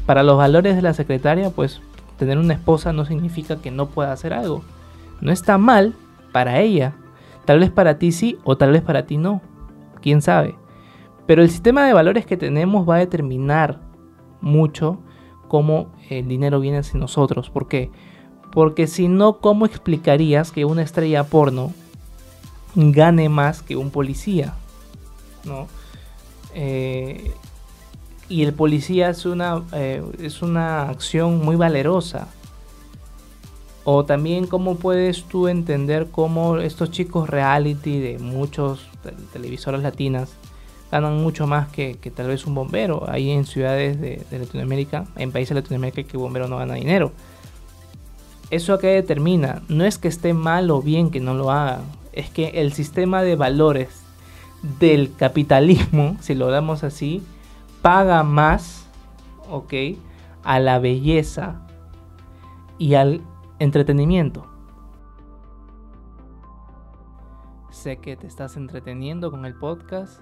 para 0.06 0.24
los 0.24 0.38
valores 0.38 0.75
de 0.75 0.82
la 0.82 0.94
secretaria, 0.94 1.51
pues 1.51 1.82
tener 2.18 2.38
una 2.38 2.54
esposa 2.54 2.92
no 2.92 3.06
significa 3.06 3.62
que 3.62 3.72
no 3.72 3.88
pueda 3.88 4.12
hacer 4.12 4.34
algo. 4.34 4.62
No 5.22 5.32
está 5.32 5.58
mal 5.58 5.96
para 6.34 6.60
ella. 6.60 6.96
Tal 7.46 7.60
vez 7.60 7.72
para 7.72 7.98
ti 7.98 8.12
sí 8.12 8.38
o 8.44 8.58
tal 8.58 8.74
vez 8.74 8.82
para 8.82 9.06
ti 9.06 9.18
no 9.18 9.42
quién 10.01 10.22
sabe. 10.22 10.56
Pero 11.25 11.42
el 11.42 11.50
sistema 11.50 11.86
de 11.86 11.94
valores 11.94 12.25
que 12.25 12.36
tenemos 12.36 12.88
va 12.88 12.96
a 12.96 13.00
determinar 13.00 13.80
mucho 14.42 15.00
cómo 15.48 15.94
el 16.10 16.27
dinero 16.27 16.60
viene 16.60 16.80
hacia 16.80 17.00
nosotros. 17.00 17.50
¿Por 17.50 17.70
qué? 17.70 17.89
Porque 18.51 18.88
si 18.88 19.08
no, 19.08 19.39
¿cómo 19.39 19.66
explicarías 19.66 20.51
que 20.51 20.66
una 20.66 20.82
estrella 20.82 21.24
porno 21.24 21.72
gane 22.77 23.27
más 23.27 23.62
que 23.62 23.75
un 23.75 23.89
policía? 23.89 24.53
¿No? 25.43 25.67
Eh, 26.53 27.31
y 28.29 28.43
el 28.43 28.53
policía 28.53 29.10
es 29.10 29.25
una, 29.25 29.63
eh, 29.74 30.03
es 30.22 30.41
una 30.41 30.89
acción 30.89 31.43
muy 31.43 31.55
valerosa. 31.55 32.27
O 33.84 34.03
también 34.03 34.48
cómo 34.48 34.75
puedes 34.75 35.24
tú 35.24 35.48
entender 35.48 36.07
cómo 36.12 36.57
estos 36.57 36.91
chicos 36.91 37.29
reality 37.29 38.00
de 38.00 38.19
muchos 38.19 38.86
televisoras 39.31 39.81
latinas 39.81 40.34
ganan 40.91 41.17
mucho 41.22 41.48
más 41.48 41.69
que, 41.69 41.96
tal 42.13 42.27
vez 42.27 42.46
un 42.46 42.55
bombero. 42.55 43.05
Hay 43.10 43.31
en 43.31 43.46
ciudades 43.46 44.00
de, 44.01 44.22
Latinoamérica, 44.31 45.05
en 45.15 45.31
países 45.31 45.55
de 45.55 45.62
Latinoamérica 45.62 46.03
que 46.03 46.17
bombero 46.17 46.48
no 46.50 46.57
gana 46.57 46.75
dinero. 46.75 47.13
¿Eso 48.50 48.74
a 48.74 48.79
qué 48.79 48.88
determina? 48.88 49.62
No 49.69 49.86
es 49.86 49.98
que 49.98 50.10
esté 50.10 50.34
mal 50.34 50.69
o 50.72 50.81
bien 50.81 51.10
que 51.10 51.19
no 51.19 51.34
lo 51.34 51.51
haga. 51.51 51.81
Es 52.17 52.31
que 52.31 52.47
el 52.62 52.74
sistema 52.74 53.21
de 53.21 53.36
valores 53.36 54.03
del 54.79 55.15
capitalismo, 55.15 56.17
si 56.19 56.33
lo 56.33 56.50
damos 56.50 56.83
así, 56.83 57.24
paga 57.83 58.24
más, 58.24 58.89
¿ok? 59.51 59.71
A 60.43 60.59
la 60.59 60.79
belleza 60.79 61.62
y 62.79 62.95
al 62.95 63.21
entretenimiento. 63.59 64.47
Sé 67.69 67.97
que 67.97 68.17
te 68.17 68.25
estás 68.25 68.57
entreteniendo 68.57 69.29
con 69.29 69.45
el 69.45 69.53
podcast. 69.53 70.19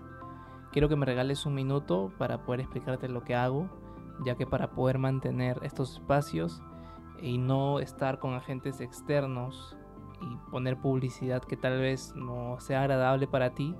Quiero 0.73 0.89
que 0.89 0.97
me 0.97 1.05
regales 1.05 1.45
un 1.45 1.53
minuto 1.53 2.11
para 2.17 2.39
poder 2.39 2.59
explicarte 2.59 3.07
lo 3.07 3.23
que 3.23 3.35
hago, 3.35 3.69
ya 4.25 4.35
que 4.35 4.45
para 4.45 4.71
poder 4.71 4.97
mantener 4.97 5.61
estos 5.63 5.93
espacios 5.93 6.61
y 7.21 7.37
no 7.37 7.79
estar 7.79 8.19
con 8.19 8.33
agentes 8.33 8.81
externos 8.81 9.77
y 10.25 10.51
poner 10.51 10.77
publicidad 10.77 11.43
que 11.43 11.57
tal 11.57 11.79
vez 11.79 12.13
no 12.15 12.59
sea 12.59 12.81
agradable 12.81 13.27
para 13.27 13.53
ti, 13.53 13.75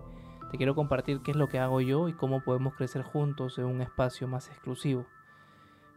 te 0.51 0.57
quiero 0.57 0.75
compartir 0.75 1.21
qué 1.21 1.31
es 1.31 1.37
lo 1.37 1.49
que 1.49 1.59
hago 1.59 1.81
yo 1.81 2.07
y 2.07 2.13
cómo 2.13 2.41
podemos 2.43 2.75
crecer 2.75 3.03
juntos 3.03 3.57
en 3.57 3.65
un 3.65 3.81
espacio 3.81 4.27
más 4.27 4.47
exclusivo. 4.47 5.05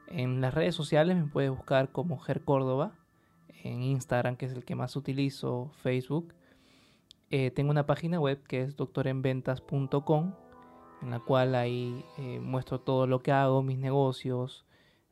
En 0.07 0.41
las 0.41 0.55
redes 0.55 0.75
sociales 0.75 1.17
me 1.17 1.27
puedes 1.27 1.51
buscar 1.51 1.93
como 1.93 2.19
Ger 2.19 2.43
Córdoba 2.45 2.93
en 3.63 3.83
Instagram, 3.83 4.37
que 4.37 4.47
es 4.47 4.53
el 4.53 4.65
que 4.65 4.75
más 4.75 4.97
utilizo, 4.97 5.71
Facebook. 5.83 6.35
Eh, 7.31 7.51
tengo 7.51 7.71
una 7.71 7.87
página 7.87 8.19
web 8.19 8.43
que 8.45 8.63
es 8.63 8.77
doctorenventas.com, 8.77 10.33
en 11.03 11.11
la 11.11 11.21
cual 11.21 11.55
ahí 11.55 12.05
eh, 12.17 12.41
muestro 12.41 12.81
todo 12.81 13.07
lo 13.07 13.21
que 13.21 13.33
hago, 13.33 13.63
mis 13.63 13.79
negocios, 13.79 14.65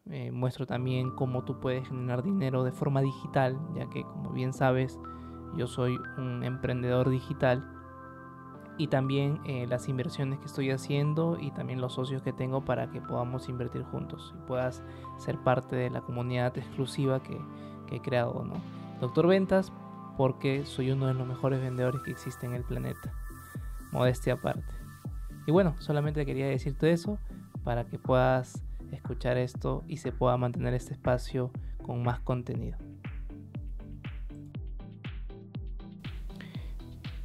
eh, 0.09 0.31
muestro 0.31 0.67
también 0.67 1.11
cómo 1.11 1.45
tú 1.45 1.61
puedes 1.61 1.87
generar 1.89 2.23
dinero 2.23 2.65
de 2.65 2.73
forma 2.73 3.03
digital, 3.03 3.59
ya 3.75 3.89
que 3.91 4.03
como 4.03 4.33
bien 4.33 4.53
sabes, 4.53 4.99
yo 5.57 5.67
soy 5.67 5.99
un 6.19 6.43
emprendedor 6.45 7.11
digital. 7.11 7.65
Y 8.79 8.89
también 8.89 9.41
las 9.69 9.89
inversiones 9.89 10.39
que 10.39 10.45
estoy 10.45 10.71
haciendo 10.71 11.39
y 11.41 11.51
también 11.51 11.81
los 11.81 11.95
socios 11.95 12.21
que 12.21 12.35
tengo 12.35 12.67
para 12.67 12.91
que 12.91 13.01
podamos 13.01 13.49
invertir 13.49 13.83
juntos 13.85 14.35
y 14.37 14.47
puedas 14.47 14.83
ser 15.17 15.39
parte 15.39 15.77
de 15.77 15.89
la 15.89 16.03
comunidad 16.03 16.59
exclusiva 16.59 17.23
que, 17.23 17.41
que 17.87 17.97
he 17.97 18.01
creado, 18.03 18.45
¿no? 18.45 18.55
Doctor 19.01 19.29
Ventas, 19.29 19.73
porque 20.19 20.67
soy 20.67 20.91
uno 20.91 21.07
de 21.07 21.15
los 21.15 21.27
mejores 21.27 21.61
vendedores 21.61 22.03
que 22.03 22.11
existe 22.11 22.45
en 22.45 22.53
el 22.53 22.65
planeta. 22.65 23.15
Modestia 23.93 24.35
aparte. 24.35 24.75
Y 25.47 25.53
bueno, 25.53 25.75
solamente 25.79 26.27
quería 26.27 26.47
decirte 26.47 26.91
eso 26.91 27.19
para 27.65 27.85
que 27.85 27.99
puedas 27.99 28.63
escuchar 28.93 29.37
esto 29.39 29.85
y 29.87 29.99
se 29.99 30.13
pueda 30.13 30.37
mantener 30.37 30.75
este 30.75 30.93
espacio 30.93 31.51
con 31.85 32.03
más 32.03 32.21
contenido. 32.21 32.77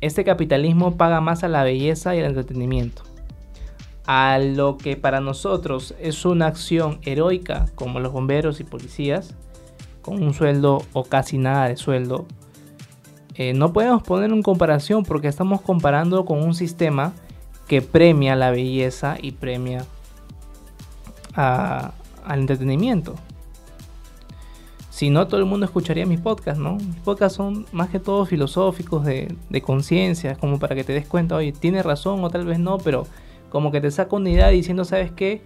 Este 0.02 0.24
capitalismo 0.24 0.98
paga 0.98 1.22
más 1.22 1.44
a 1.44 1.48
la 1.48 1.64
belleza 1.64 2.16
y 2.16 2.20
al 2.20 2.26
entretenimiento. 2.26 3.04
A 4.08 4.40
lo 4.40 4.78
que 4.78 4.98
para 4.98 5.22
nosotros 5.22 5.94
es 6.00 6.26
una 6.26 6.48
acción 6.48 7.00
heroica 7.04 7.68
como 7.76 8.00
los 8.00 8.12
bomberos 8.12 8.60
y 8.60 8.64
policías, 8.64 9.36
con 10.02 10.24
un 10.24 10.34
sueldo 10.34 10.84
o 10.94 11.04
casi 11.04 11.38
nada 11.38 11.68
de 11.68 11.78
sueldo, 11.78 12.26
eh, 13.36 13.54
no 13.54 13.74
podemos 13.74 14.04
poner 14.04 14.32
en 14.32 14.42
comparación 14.42 15.04
porque 15.04 15.28
estamos 15.28 15.62
comparando 15.62 16.26
con 16.26 16.44
un 16.44 16.54
sistema 16.54 17.14
que 17.68 17.82
premia 17.82 18.36
la 18.36 18.52
belleza 18.52 19.18
y 19.22 19.32
premia 19.32 19.86
al 21.34 21.94
entretenimiento. 22.40 23.16
Si 24.92 25.10
no, 25.10 25.26
todo 25.26 25.40
el 25.40 25.46
mundo 25.46 25.66
escucharía 25.66 26.06
mis 26.06 26.20
podcasts, 26.20 26.62
¿no? 26.62 26.76
Mis 26.76 26.98
podcasts 26.98 27.38
son 27.38 27.66
más 27.72 27.90
que 27.90 27.98
todo 27.98 28.26
filosóficos, 28.26 29.06
de, 29.06 29.62
conciencia, 29.64 30.36
como 30.36 30.60
para 30.60 30.76
que 30.76 30.84
te 30.84 30.92
des 30.92 31.08
cuenta, 31.08 31.38
oye, 31.38 31.54
tiene 31.54 31.82
razón 31.82 32.22
o 32.22 32.30
tal 32.30 32.46
vez 32.46 32.60
no, 32.60 32.78
pero 32.78 33.08
como 33.50 33.72
que 33.72 33.80
te 33.80 33.90
saca 33.90 34.18
una 34.18 34.30
idea 34.30 34.50
diciendo, 34.50 34.84
¿sabes 34.84 35.14
qué? 35.14 35.44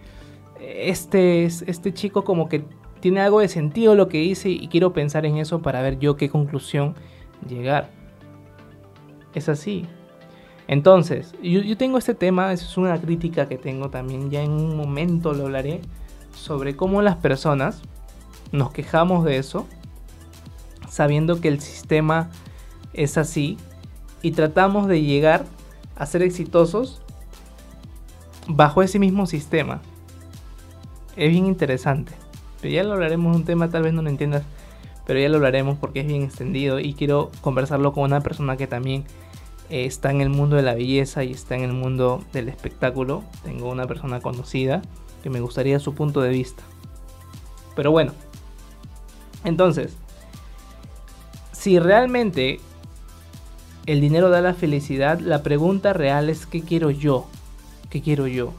Este, 0.59 1.45
este 1.45 1.93
chico 1.93 2.23
como 2.23 2.49
que 2.49 2.65
tiene 3.01 3.21
algo 3.21 3.39
de 3.39 3.47
sentido 3.47 3.93
lo 3.93 4.07
que 4.07 4.17
dice 4.17 4.49
y 4.49 4.67
quiero 4.67 4.93
pensar 4.93 5.27
en 5.27 5.37
eso 5.37 5.61
para 5.61 5.79
ver 5.83 5.99
yo 5.99 6.17
qué 6.17 6.27
conclusión 6.27 6.95
llegar. 7.47 7.91
Es 9.35 9.47
así. 9.47 9.85
Entonces, 10.67 11.35
yo, 11.43 11.77
tengo 11.77 11.99
este 11.99 12.15
tema, 12.15 12.51
es 12.51 12.77
una 12.77 12.99
crítica 12.99 13.47
que 13.47 13.59
tengo 13.59 13.91
también, 13.91 14.31
ya 14.31 14.41
en 14.41 14.49
un 14.49 14.75
momento 14.75 15.33
lo 15.33 15.43
hablaré, 15.45 15.81
sobre 16.33 16.75
cómo 16.75 17.03
las 17.03 17.17
personas 17.17 17.83
nos 18.55 18.71
quejamos 18.71 19.23
de 19.25 19.37
eso, 19.37 19.67
sabiendo 20.89 21.41
que 21.41 21.47
el 21.47 21.61
sistema 21.61 22.29
es 22.93 23.17
así, 23.17 23.57
y 24.21 24.31
tratamos 24.31 24.87
de 24.87 25.01
llegar 25.01 25.45
a 25.95 26.05
ser 26.05 26.23
exitosos 26.23 27.01
bajo 28.47 28.81
ese 28.81 28.99
mismo 28.99 29.25
sistema. 29.25 29.81
Es 31.15 31.29
bien 31.29 31.45
interesante. 31.45 32.13
Pero 32.61 32.73
ya 32.73 32.83
lo 32.83 32.93
hablaremos, 32.93 33.35
un 33.35 33.45
tema 33.45 33.69
tal 33.69 33.83
vez 33.83 33.93
no 33.93 34.01
lo 34.01 34.09
entiendas, 34.09 34.43
pero 35.05 35.19
ya 35.19 35.29
lo 35.29 35.35
hablaremos 35.35 35.77
porque 35.77 35.99
es 35.99 36.07
bien 36.07 36.23
extendido 36.23 36.79
y 36.79 36.93
quiero 36.93 37.31
conversarlo 37.41 37.93
con 37.93 38.03
una 38.03 38.21
persona 38.21 38.57
que 38.57 38.67
también 38.67 39.05
eh, 39.69 39.85
está 39.85 40.11
en 40.11 40.21
el 40.21 40.29
mundo 40.29 40.55
de 40.55 40.63
la 40.63 40.73
belleza 40.73 41.23
y 41.23 41.31
está 41.31 41.55
en 41.55 41.63
el 41.63 41.73
mundo 41.73 42.23
del 42.33 42.49
espectáculo. 42.49 43.23
Tengo 43.43 43.69
una 43.69 43.85
persona 43.85 44.19
conocida 44.19 44.81
que 45.21 45.29
me 45.29 45.39
gustaría 45.39 45.79
su 45.79 45.93
punto 45.93 46.21
de 46.21 46.29
vista. 46.29 46.63
Pero 47.75 47.91
bueno, 47.91 48.13
entonces, 49.45 49.95
si 51.51 51.79
realmente 51.79 52.59
el 53.85 54.01
dinero 54.01 54.29
da 54.29 54.41
la 54.41 54.53
felicidad, 54.53 55.19
la 55.19 55.43
pregunta 55.43 55.93
real 55.93 56.29
es 56.29 56.45
¿qué 56.45 56.61
quiero 56.61 56.91
yo? 56.91 57.27
¿Qué 57.89 58.01
quiero 58.01 58.27
yo? 58.27 58.51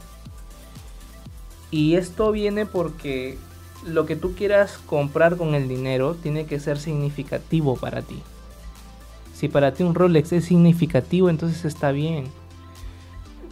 Y 1.69 1.95
esto 1.95 2.31
viene 2.31 2.65
porque 2.65 3.37
lo 3.85 4.05
que 4.05 4.15
tú 4.15 4.33
quieras 4.33 4.79
comprar 4.85 5.37
con 5.37 5.53
el 5.53 5.67
dinero 5.67 6.15
tiene 6.15 6.45
que 6.45 6.59
ser 6.59 6.79
significativo 6.79 7.75
para 7.75 8.01
ti. 8.01 8.21
Si 9.33 9.49
para 9.49 9.73
ti 9.73 9.83
un 9.83 9.93
Rolex 9.93 10.31
es 10.31 10.45
significativo, 10.45 11.29
entonces 11.29 11.65
está 11.65 11.91
bien. 11.91 12.25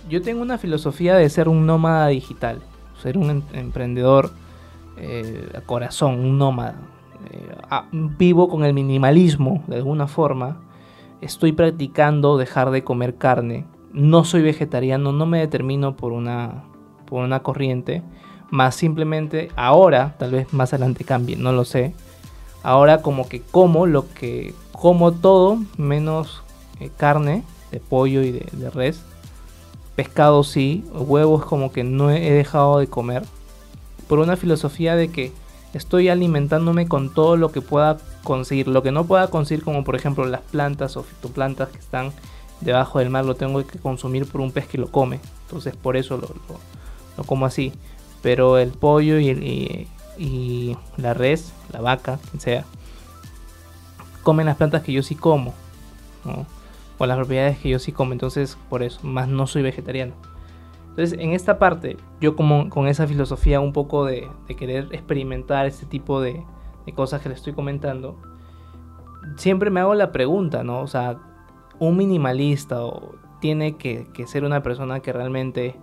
Yo 0.10 0.22
tengo 0.22 0.42
una 0.42 0.58
filosofía 0.58 1.15
de 1.15 1.30
ser 1.30 1.48
un 1.48 1.65
nómada 1.65 2.08
digital, 2.08 2.62
ser 3.01 3.18
un 3.18 3.30
em-, 3.30 3.44
emprendedor 3.54 4.32
eh, 4.98 5.50
a 5.56 5.62
corazón, 5.62 6.20
un 6.20 6.38
nómada. 6.38 6.75
Eh, 7.32 7.55
vivo 7.91 8.48
con 8.48 8.63
el 8.63 8.74
minimalismo 8.74 9.63
de 9.67 9.77
alguna 9.77 10.08
forma. 10.08 10.62
estoy 11.22 11.51
practicando 11.53 12.38
dejar 12.38 12.72
de 12.72 12.84
comer 12.84 13.15
carne. 13.15 13.65
No 13.94 14.24
soy 14.24 14.41
vegetariano, 14.41 15.12
no 15.12 15.25
me 15.25 15.39
determino 15.39 15.96
por 15.96 16.12
una, 16.12 16.65
por 17.05 17.24
una 17.24 17.41
corriente, 17.41 18.03
más 18.51 18.75
simplemente 18.75 19.50
ahora, 19.55 20.15
tal 20.20 20.32
vez 20.32 20.53
más 20.53 20.74
adelante 20.74 21.03
cambie, 21.03 21.38
no 21.38 21.51
lo 21.51 21.65
sé. 21.65 21.94
Ahora 22.62 23.01
como 23.01 23.29
que 23.29 23.41
como 23.41 23.86
lo 23.86 24.12
que 24.13 24.53
como 24.72 25.13
todo 25.13 25.60
menos 25.77 26.44
eh, 26.79 26.89
carne 26.96 27.44
de 27.72 27.79
pollo 27.79 28.22
y 28.22 28.32
de, 28.32 28.48
de 28.51 28.70
res. 28.70 29.03
Pescado 29.96 30.44
sí, 30.44 30.84
huevos 30.94 31.46
como 31.46 31.72
que 31.72 31.84
no 31.84 32.12
he 32.12 32.32
dejado 32.32 32.79
de 32.79 32.88
comer. 32.88 33.24
Por 34.08 34.20
una 34.20 34.36
filosofía 34.36 34.96
de 34.96 35.08
que 35.10 35.32
estoy 35.75 36.08
alimentándome 36.08 36.88
con 36.88 37.13
todo 37.13 37.36
lo 37.36 37.51
que 37.51 37.62
pueda 37.62 37.98
conseguir. 38.24 38.67
Lo 38.67 38.82
que 38.82 38.91
no 38.91 39.05
pueda 39.05 39.29
conseguir, 39.29 39.63
como 39.63 39.84
por 39.84 39.96
ejemplo 39.96 40.25
las 40.25 40.41
plantas 40.41 40.96
o 40.96 41.03
fitoplantas 41.03 41.70
que 41.70 41.77
están 41.77 42.13
debajo 42.62 43.00
del 43.00 43.10
mar, 43.10 43.25
lo 43.25 43.36
tengo 43.36 43.65
que 43.65 43.77
consumir 43.79 44.25
por 44.25 44.41
un 44.41 44.51
pez 44.51 44.67
que 44.67 44.77
lo 44.77 44.88
come. 44.88 45.20
Entonces 45.44 45.75
por 45.75 45.98
eso 45.98 46.17
lo, 46.17 47.24
como 47.25 47.46
así. 47.46 47.74
Pero 48.22 48.58
el 48.58 48.72
pollo 48.72 49.20
y, 49.20 50.77
la 50.98 51.13
res, 51.13 51.51
la 51.72 51.82
vaca, 51.82 52.20
quien 52.32 52.39
sea, 52.39 52.65
comen 54.24 54.46
las 54.46 54.55
plantas 54.55 54.82
que 54.82 54.94
yo 54.94 55.03
sí 55.03 55.15
como. 55.15 55.53
O 56.98 57.05
las 57.05 57.17
propiedades 57.17 57.58
que 57.60 57.70
yo 57.70 57.79
sí 57.79 57.91
como. 57.91 58.13
Entonces 58.13 58.58
por 58.70 58.82
eso, 58.82 59.00
más 59.03 59.27
no 59.27 59.46
soy 59.46 59.62
vegetariano. 59.62 60.13
Entonces, 60.96 61.20
en 61.20 61.34
esta 61.34 61.60
parte, 61.60 61.98
yo 62.22 62.38
como 62.38 62.70
con 62.70 62.88
esa 62.88 63.06
filosofía 63.06 63.60
un 63.60 63.74
poco 63.74 64.06
de, 64.06 64.30
querer 64.58 64.88
experimentar 64.94 65.66
este 65.66 65.86
tipo 65.86 66.22
de, 66.22 66.46
cosas 66.96 67.22
que 67.22 67.28
le 67.28 67.36
estoy 67.36 67.52
comentando, 67.52 68.16
siempre 69.36 69.70
me 69.72 69.82
hago 69.82 69.94
la 69.94 70.14
pregunta, 70.14 70.64
¿no? 70.64 70.80
O 70.80 70.88
sea, 70.88 71.20
un 71.80 71.98
minimalista 71.98 72.86
o 72.86 73.16
tiene 73.42 73.75
que, 73.75 74.08
que, 74.14 74.25
ser 74.25 74.46
una 74.46 74.64
persona 74.64 75.02
que 75.02 75.12
realmente 75.12 75.75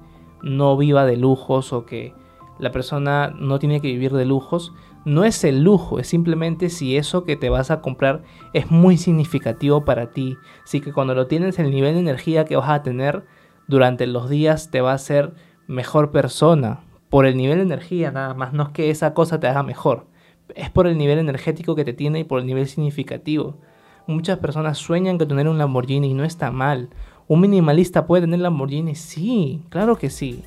no 0.43 0.79
viva 0.79 1.05
de 1.05 1.19
lujos 1.19 1.75
o 1.75 1.85
que 1.85 2.15
la 2.59 2.73
persona 2.73 3.35
no 3.39 3.59
tiene 3.59 3.83
que 3.83 3.89
vivir 3.89 4.13
de 4.15 4.25
lujos. 4.25 4.73
No 5.05 5.25
es 5.25 5.45
el 5.45 5.63
lujo, 5.63 5.99
es 5.99 6.07
simplemente 6.07 6.71
si 6.71 6.97
eso 6.97 7.25
que 7.25 7.37
te 7.37 7.51
vas 7.51 7.71
a 7.71 7.83
comprar 7.83 8.23
es 8.55 8.71
muy 8.71 8.97
significativo 8.97 9.85
para 9.85 10.11
ti. 10.11 10.39
Así 10.65 10.81
que 10.81 10.95
cuando 10.95 11.15
lo 11.15 11.27
tienes, 11.27 11.59
el 11.59 11.71
nivel 11.71 11.93
de 11.93 12.01
energía 12.01 12.47
que 12.47 12.57
vas 12.57 12.71
a 12.71 12.83
tener 12.83 13.27
durante 13.69 14.07
los 14.07 14.29
días 14.29 14.71
te 14.71 14.81
va 14.81 14.93
a 14.93 14.97
hacer 14.97 15.35
mejor 15.67 16.11
persona 16.11 16.81
por 17.09 17.27
el 17.27 17.37
nivel 17.37 17.59
de 17.59 17.65
energía 17.65 18.11
nada 18.11 18.35
más, 18.35 18.53
no 18.53 18.65
es 18.65 18.69
que 18.71 18.91
esa 18.91 19.15
cosa 19.15 19.39
te 19.39 19.47
haga 19.47 19.63
mejor, 19.63 20.07
es 20.55 20.71
por 20.71 20.87
el 20.87 20.97
nivel 20.97 21.19
energético 21.19 21.75
que 21.75 21.85
te 21.85 21.93
tiene 21.93 22.21
y 22.21 22.25
por 22.25 22.41
el 22.41 22.47
nivel 22.47 22.67
significativo. 22.67 23.59
Muchas 24.07 24.39
personas 24.39 24.79
sueñan 24.79 25.19
con 25.19 25.29
tener 25.29 25.49
un 25.49 25.59
Lamborghini 25.59 26.11
y 26.11 26.15
no 26.15 26.25
está 26.25 26.51
mal. 26.51 26.89
¿Un 27.29 27.41
minimalista 27.41 28.07
puede 28.07 28.23
tener 28.23 28.41
Lamborghini? 28.41 28.95
Sí, 28.95 29.63
claro 29.69 29.97
que 29.97 30.11
sí. 30.11 30.43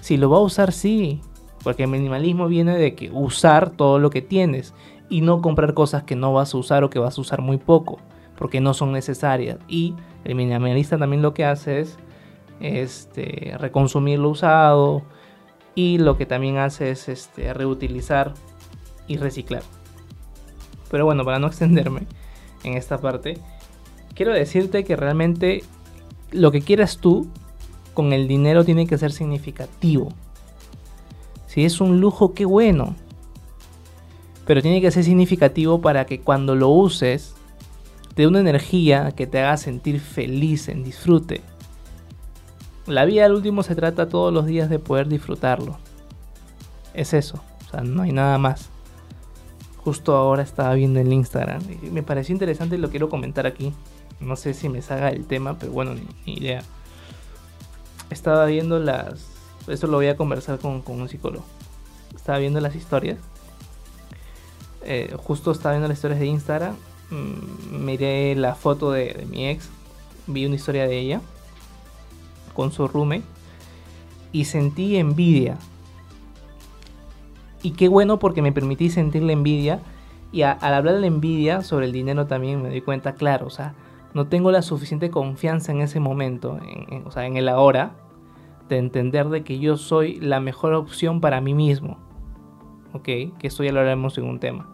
Si 0.00 0.16
lo 0.16 0.28
va 0.28 0.38
a 0.38 0.42
usar, 0.42 0.72
sí. 0.72 1.20
Porque 1.62 1.84
el 1.84 1.90
minimalismo 1.90 2.48
viene 2.48 2.76
de 2.76 2.94
que 2.94 3.10
usar 3.10 3.70
todo 3.70 3.98
lo 3.98 4.10
que 4.10 4.22
tienes 4.22 4.74
y 5.08 5.20
no 5.20 5.40
comprar 5.40 5.74
cosas 5.74 6.02
que 6.02 6.16
no 6.16 6.32
vas 6.32 6.54
a 6.54 6.58
usar 6.58 6.82
o 6.84 6.90
que 6.90 6.98
vas 6.98 7.16
a 7.16 7.20
usar 7.20 7.42
muy 7.42 7.58
poco, 7.58 7.98
porque 8.36 8.60
no 8.60 8.74
son 8.74 8.92
necesarias. 8.92 9.58
Y 9.68 9.94
el 10.24 10.34
minimalista 10.34 10.98
también 10.98 11.22
lo 11.22 11.32
que 11.32 11.44
hace 11.44 11.80
es 11.80 11.98
este, 12.60 13.54
reconsumir 13.58 14.18
lo 14.18 14.30
usado 14.30 15.02
y 15.74 15.98
lo 15.98 16.16
que 16.16 16.26
también 16.26 16.58
hace 16.58 16.90
es 16.90 17.08
este, 17.08 17.52
reutilizar 17.52 18.34
y 19.06 19.18
reciclar. 19.18 19.62
Pero 20.90 21.04
bueno, 21.04 21.24
para 21.24 21.38
no 21.38 21.46
extenderme 21.48 22.06
en 22.64 22.74
esta 22.74 22.98
parte, 22.98 23.38
quiero 24.14 24.32
decirte 24.32 24.84
que 24.84 24.96
realmente 24.96 25.62
lo 26.32 26.50
que 26.50 26.62
quieras 26.62 26.98
tú 26.98 27.28
con 27.94 28.12
el 28.12 28.28
dinero 28.28 28.64
tiene 28.64 28.86
que 28.86 28.98
ser 28.98 29.12
significativo. 29.12 30.08
Si 31.46 31.64
es 31.64 31.80
un 31.80 32.00
lujo, 32.00 32.34
qué 32.34 32.44
bueno. 32.44 32.94
Pero 34.46 34.62
tiene 34.62 34.80
que 34.80 34.90
ser 34.90 35.04
significativo 35.04 35.80
para 35.80 36.04
que 36.04 36.20
cuando 36.20 36.54
lo 36.54 36.68
uses, 36.68 37.34
te 38.14 38.22
dé 38.22 38.28
una 38.28 38.40
energía 38.40 39.12
que 39.12 39.26
te 39.26 39.40
haga 39.40 39.56
sentir 39.56 40.00
feliz, 40.00 40.68
en 40.68 40.84
disfrute. 40.84 41.42
La 42.86 43.04
vida 43.04 43.24
al 43.24 43.34
último 43.34 43.64
se 43.64 43.74
trata 43.74 44.08
todos 44.08 44.32
los 44.32 44.46
días 44.46 44.70
de 44.70 44.78
poder 44.78 45.08
disfrutarlo. 45.08 45.76
Es 46.94 47.14
eso, 47.14 47.42
o 47.66 47.70
sea, 47.70 47.80
no 47.80 48.02
hay 48.02 48.12
nada 48.12 48.38
más. 48.38 48.70
Justo 49.78 50.16
ahora 50.16 50.42
estaba 50.42 50.74
viendo 50.74 51.00
el 51.00 51.12
Instagram 51.12 51.62
me 51.92 52.02
pareció 52.02 52.32
interesante 52.32 52.76
y 52.76 52.78
lo 52.78 52.90
quiero 52.90 53.08
comentar 53.08 53.46
aquí. 53.46 53.72
No 54.20 54.36
sé 54.36 54.54
si 54.54 54.68
me 54.68 54.82
salga 54.82 55.10
el 55.10 55.26
tema, 55.26 55.58
pero 55.58 55.72
bueno, 55.72 55.94
ni, 55.94 56.34
idea. 56.34 56.62
Estaba 58.10 58.46
viendo 58.46 58.78
las... 58.78 59.26
Eso 59.66 59.88
lo 59.88 59.96
voy 59.96 60.06
a 60.06 60.16
conversar 60.16 60.58
con, 60.60 60.82
un 60.86 61.08
psicólogo. 61.08 61.44
Estaba 62.14 62.38
viendo 62.38 62.60
las 62.60 62.76
historias. 62.76 63.18
Eh, 64.84 65.12
justo 65.16 65.50
estaba 65.50 65.72
viendo 65.74 65.88
las 65.88 65.98
historias 65.98 66.20
de 66.20 66.26
Instagram. 66.26 66.76
Mm, 67.10 67.84
miré 67.84 68.36
la 68.36 68.54
foto 68.54 68.92
de 68.92 69.26
mi 69.28 69.48
ex. 69.48 69.68
Vi 70.28 70.46
una 70.46 70.54
historia 70.54 70.86
de 70.86 70.98
ella 70.98 71.20
con 72.56 72.72
su 72.72 72.88
roommate 72.88 73.22
y 74.32 74.46
sentí 74.46 74.96
envidia. 74.96 75.58
Y 77.62 77.72
qué 77.72 77.88
bueno 77.88 78.18
porque 78.18 78.42
me 78.42 78.52
permití 78.52 78.90
sentir 78.90 79.22
la 79.22 79.32
envidia 79.32 79.80
y 80.32 80.42
al 80.42 80.74
hablar 80.74 80.94
de 80.94 81.00
la 81.00 81.06
envidia 81.06 81.62
sobre 81.62 81.86
el 81.86 81.92
dinero 81.92 82.26
también 82.26 82.62
me 82.62 82.70
di 82.70 82.80
cuenta, 82.80 83.14
claro, 83.14 83.46
o 83.46 83.50
sea, 83.50 83.74
no 84.14 84.26
tengo 84.26 84.50
la 84.50 84.62
suficiente 84.62 85.10
confianza 85.10 85.72
en 85.72 85.80
ese 85.80 86.00
momento, 86.00 86.58
en, 86.62 87.06
o 87.06 87.10
sea, 87.10 87.26
en 87.26 87.36
el 87.36 87.48
ahora, 87.48 87.92
de 88.68 88.78
entender 88.78 89.28
de 89.28 89.44
que 89.44 89.58
yo 89.58 89.76
soy 89.76 90.18
la 90.20 90.40
mejor 90.40 90.74
opción 90.74 91.20
para 91.20 91.40
mí 91.40 91.54
mismo. 91.54 91.98
¿Ok? 92.92 93.04
Que 93.04 93.32
esto 93.42 93.62
ya 93.62 93.72
lo 93.72 93.80
haremos 93.80 94.16
en 94.18 94.24
un 94.24 94.40
tema. 94.40 94.68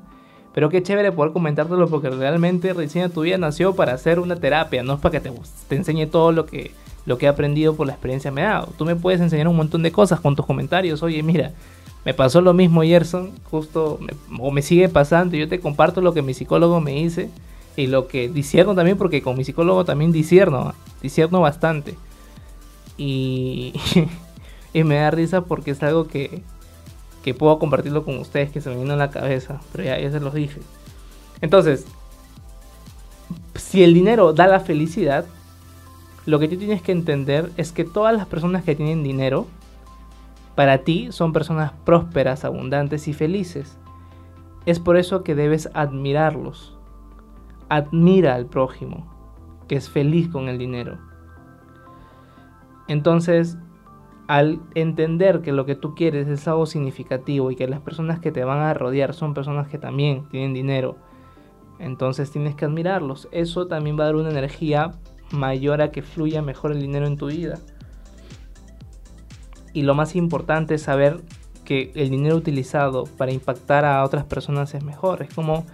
Pero 0.55 0.68
qué 0.68 0.83
chévere 0.83 1.12
poder 1.12 1.33
comentártelo 1.33 1.88
porque 1.88 2.11
realmente 2.11 2.73
Recién 2.73 3.11
tu 3.11 3.23
vida 3.23 3.38
nació 3.38 3.75
para 3.75 3.95
hacer 3.95 4.21
una 4.21 4.37
terapia, 4.37 4.83
no 4.83 4.95
es 4.95 5.01
para 5.01 5.18
que 5.18 5.29
te, 5.29 5.33
te 5.68 5.77
enseñe 5.77 6.07
todo 6.07 6.31
lo 6.31 6.47
que 6.47 6.73
lo 7.05 7.19
que 7.19 7.27
he 7.27 7.29
aprendido 7.29 7.75
por 7.75 7.87
la 7.87 7.93
experiencia 7.95 8.31
me 8.31 8.43
ha 8.43 8.51
dado. 8.51 8.69
Tú 8.77 8.85
me 8.85 8.97
puedes 8.97 9.21
enseñar 9.21 9.49
un 9.49 9.57
montón 9.57 9.83
de 9.83 9.93
cosas 9.93 10.21
con 10.21 10.37
tus 10.37 10.47
comentarios. 10.47 11.03
Oye, 11.03 11.23
mira, 11.23 11.53
me 12.05 12.15
pasó 12.15 12.41
lo 12.41 12.55
mismo, 12.55 12.83
Gerson, 12.83 13.33
justo, 13.51 13.99
o 14.38 14.51
me 14.51 14.62
sigue 14.62 14.88
pasando. 14.88 15.37
Yo 15.37 15.49
te 15.49 15.61
comparto 15.61 16.01
lo 16.01 16.15
que 16.15 16.23
mi 16.23 16.35
psicólogo 16.35 16.81
me 16.81 16.93
dice 16.93 17.31
y 17.77 17.87
lo 17.87 18.07
que 18.07 18.29
disierno 18.29 18.75
también, 18.75 18.99
porque 18.99 19.23
con 19.23 19.37
mi 19.37 19.45
psicólogo 19.45 19.85
también 19.85 20.12
disierno, 20.12 20.75
disierno 21.01 21.41
bastante. 21.41 21.97
Y, 22.97 23.73
y 24.73 24.85
me 24.85 24.97
da 24.97 25.11
risa 25.11 25.43
porque 25.43 25.73
es 25.73 25.83
algo 25.83 26.07
que, 26.07 26.43
que 27.23 27.35
puedo 27.35 27.59
compartirlo 27.59 28.05
con 28.05 28.19
ustedes, 28.19 28.51
que 28.51 28.61
se 28.61 28.71
me 28.71 28.77
vino 28.77 28.93
en 28.93 28.99
la 28.99 29.11
cabeza, 29.11 29.61
pero 29.73 29.85
ya, 29.85 29.99
ya 29.99 30.11
se 30.11 30.21
los 30.21 30.35
dije. 30.35 30.61
Entonces, 31.41 31.87
si 33.55 33.83
el 33.83 33.95
dinero 33.95 34.33
da 34.33 34.47
la 34.47 34.61
felicidad, 34.61 35.25
lo 36.25 36.39
que 36.39 36.49
tú 36.49 36.57
tienes 36.57 36.83
que 36.83 36.93
entender 36.93 37.51
es 37.57 37.73
que 37.73 37.85
todas 37.85 38.15
las 38.15 38.27
personas 38.27 38.63
que 38.65 38.77
tienen 38.77 39.03
dinero, 39.03 39.47
para 40.55 40.79
ti 40.79 41.09
son 41.11 41.33
personas 41.33 41.73
prósperas, 41.85 42.45
abundantes 42.45 43.09
y 43.09 43.13
felices. 43.13 43.79
Es 44.67 44.79
por 44.79 44.97
eso 44.97 45.25
que 45.25 45.35
debes 45.35 45.69
admirarlos. 45.75 46.79
Admira 47.69 48.35
al 48.35 48.47
prójimo, 48.47 49.11
que 49.67 49.77
es 49.77 49.89
feliz 49.89 50.29
con 50.29 50.49
el 50.49 50.59
dinero. 50.59 50.99
Entonces, 52.87 53.59
al 54.29 54.61
entender 54.75 55.41
que 55.41 55.53
lo 55.53 55.67
que 55.67 55.75
tú 55.75 55.95
quieres 55.95 56.29
es 56.29 56.47
algo 56.47 56.67
significativo 56.67 57.51
y 57.51 57.57
que 57.57 57.67
las 57.67 57.81
personas 57.81 58.21
que 58.21 58.31
te 58.31 58.45
van 58.45 58.61
a 58.61 58.75
rodear 58.75 59.15
son 59.15 59.35
personas 59.35 59.67
que 59.69 59.79
también 59.79 60.29
tienen 60.29 60.55
dinero, 60.55 60.97
entonces 61.79 62.31
tienes 62.31 62.55
que 62.55 62.65
admirarlos. 62.65 63.29
Eso 63.33 63.67
también 63.67 63.99
va 63.99 64.05
a 64.05 64.07
dar 64.07 64.17
una 64.17 64.31
energía 64.31 64.93
mayor 65.33 65.83
a 65.83 65.90
que 65.90 66.03
fluya 66.03 66.42
mejor 66.42 66.73
el 66.73 66.81
dinero 66.81 67.07
en 67.07 67.16
tu 67.16 67.27
vida. 67.27 67.59
Y 69.73 69.83
lo 69.83 69.95
más 69.95 70.14
importante 70.16 70.75
es 70.75 70.83
saber 70.83 71.21
que 71.64 71.92
el 71.95 72.11
dinero 72.11 72.37
utilizado 72.37 73.05
para 73.05 73.33
impactar 73.33 73.85
a 73.85 74.05
otras 74.05 74.25
personas 74.25 74.75
es 74.75 74.85
mejor. 74.85 75.23
Es 75.23 75.33
como, 75.35 75.64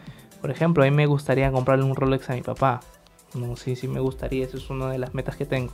por 0.40 0.50
ejemplo, 0.50 0.84
a 0.84 0.86
mí 0.86 0.94
me 0.94 1.06
gustaría 1.06 1.50
comprarle 1.50 1.84
un 1.84 1.96
Rolex 1.96 2.30
a 2.30 2.34
mi 2.34 2.42
papá. 2.42 2.80
No, 3.34 3.56
sí, 3.56 3.76
sí 3.76 3.88
me 3.88 4.00
gustaría, 4.00 4.44
eso 4.44 4.56
es 4.56 4.70
una 4.70 4.90
de 4.90 4.98
las 4.98 5.14
metas 5.14 5.36
que 5.36 5.44
tengo. 5.44 5.72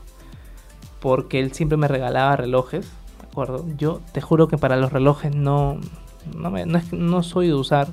Porque 1.01 1.39
él 1.39 1.53
siempre 1.53 1.77
me 1.77 1.89
regalaba 1.89 2.37
relojes, 2.37 2.87
¿de 3.21 3.27
acuerdo? 3.31 3.65
Yo 3.77 4.01
te 4.13 4.21
juro 4.21 4.49
que 4.49 4.57
para 4.57 4.77
los 4.77 4.93
relojes 4.93 5.35
no, 5.35 5.79
no, 6.35 6.51
no, 6.93 7.23
soy 7.23 7.49
de 7.49 7.55
usar. 7.55 7.89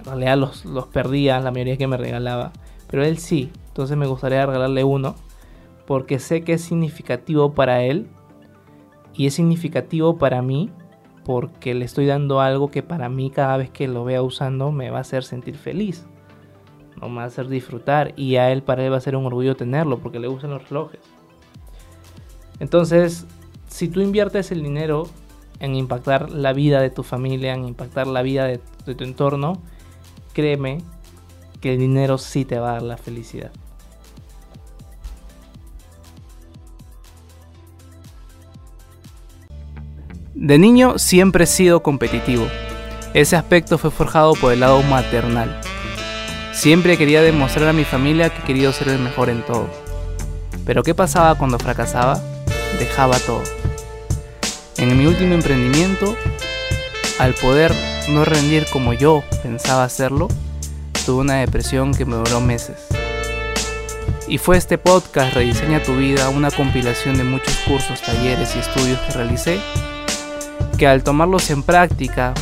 En 0.00 0.04
realidad 0.04 0.36
los, 0.36 0.64
los 0.64 0.86
perdía, 0.88 1.38
la 1.40 1.52
mayoría 1.52 1.76
que 1.76 1.86
me 1.86 1.96
regalaba. 1.96 2.52
Pero 2.88 3.04
él 3.04 3.18
sí, 3.18 3.50
entonces 3.76 3.98
me 3.98 4.06
gustaría 4.06 4.46
regalarle 4.46 4.84
uno 4.84 5.16
porque 5.86 6.18
sé 6.18 6.40
que 6.40 6.54
es 6.54 6.62
significativo 6.62 7.52
para 7.52 7.82
él 7.82 8.08
y 9.12 9.26
es 9.26 9.34
significativo 9.34 10.16
para 10.16 10.40
mí 10.40 10.70
porque 11.26 11.74
le 11.74 11.84
estoy 11.84 12.06
dando 12.06 12.40
algo 12.40 12.70
que 12.70 12.82
para 12.82 13.10
mí 13.10 13.28
cada 13.28 13.58
vez 13.58 13.68
que 13.68 13.86
lo 13.86 14.02
vea 14.02 14.22
usando 14.22 14.72
me 14.72 14.88
va 14.88 14.96
a 14.96 15.00
hacer 15.02 15.24
sentir 15.24 15.58
feliz. 15.58 16.06
no 16.98 17.10
me 17.10 17.16
va 17.16 17.24
a 17.24 17.26
hacer 17.26 17.48
disfrutar 17.48 18.14
y 18.16 18.36
a 18.36 18.50
él 18.50 18.62
para 18.62 18.82
él 18.82 18.90
va 18.90 18.96
a 18.96 19.00
ser 19.02 19.14
un 19.14 19.26
orgullo 19.26 19.56
tenerlo 19.56 19.98
porque 19.98 20.20
le 20.20 20.28
gustan 20.28 20.52
los 20.52 20.66
relojes. 20.66 21.00
Entonces, 22.60 23.26
si 23.68 23.88
tú 23.88 24.00
inviertes 24.00 24.52
el 24.52 24.62
dinero 24.62 25.06
en 25.60 25.74
impactar 25.74 26.30
la 26.30 26.54
vida 26.54 26.80
de 26.80 26.88
tu 26.88 27.02
familia, 27.02 27.52
en 27.52 27.68
impactar 27.68 28.06
la 28.06 28.22
vida 28.22 28.46
de, 28.46 28.58
de 28.86 28.94
tu 28.94 29.04
entorno, 29.04 29.60
créeme 30.32 30.78
que 31.60 31.74
el 31.74 31.78
dinero 31.78 32.16
sí 32.16 32.46
te 32.46 32.58
va 32.58 32.70
a 32.70 32.72
dar 32.74 32.82
la 32.82 32.96
felicidad. 32.96 33.50
De 40.46 40.58
niño 40.58 40.96
siempre 40.96 41.42
he 41.42 41.46
sido 41.48 41.82
competitivo. 41.82 42.46
Ese 43.14 43.34
aspecto 43.34 43.78
fue 43.78 43.90
forjado 43.90 44.34
por 44.34 44.52
el 44.52 44.60
lado 44.60 44.80
maternal. 44.84 45.60
Siempre 46.52 46.96
quería 46.96 47.20
demostrar 47.20 47.70
a 47.70 47.72
mi 47.72 47.82
familia 47.82 48.30
que 48.30 48.44
quería 48.44 48.72
ser 48.72 48.90
el 48.90 49.00
mejor 49.00 49.28
en 49.28 49.44
todo. 49.44 49.68
Pero 50.64 50.84
¿qué 50.84 50.94
pasaba 50.94 51.34
cuando 51.34 51.58
fracasaba? 51.58 52.22
Dejaba 52.78 53.18
todo. 53.18 53.42
En 54.76 54.96
mi 54.96 55.06
último 55.06 55.34
emprendimiento, 55.34 56.16
al 57.18 57.34
poder 57.34 57.74
no 58.10 58.24
rendir 58.24 58.66
como 58.70 58.92
yo 58.92 59.24
pensaba 59.42 59.82
hacerlo, 59.82 60.28
tuve 61.04 61.22
una 61.22 61.40
depresión 61.40 61.92
que 61.92 62.04
me 62.04 62.14
duró 62.14 62.40
meses. 62.40 62.86
Y 64.28 64.38
fue 64.38 64.58
este 64.58 64.78
podcast 64.78 65.34
Rediseña 65.34 65.82
tu 65.82 65.96
vida, 65.96 66.28
una 66.28 66.52
compilación 66.52 67.18
de 67.18 67.24
muchos 67.24 67.56
cursos, 67.66 68.00
talleres 68.00 68.54
y 68.54 68.60
estudios 68.60 69.00
que 69.00 69.12
realicé, 69.12 69.58
que 70.76 70.86
al 70.86 71.02
tomarlos 71.02 71.50
en 71.50 71.62
práctica, 71.62 72.34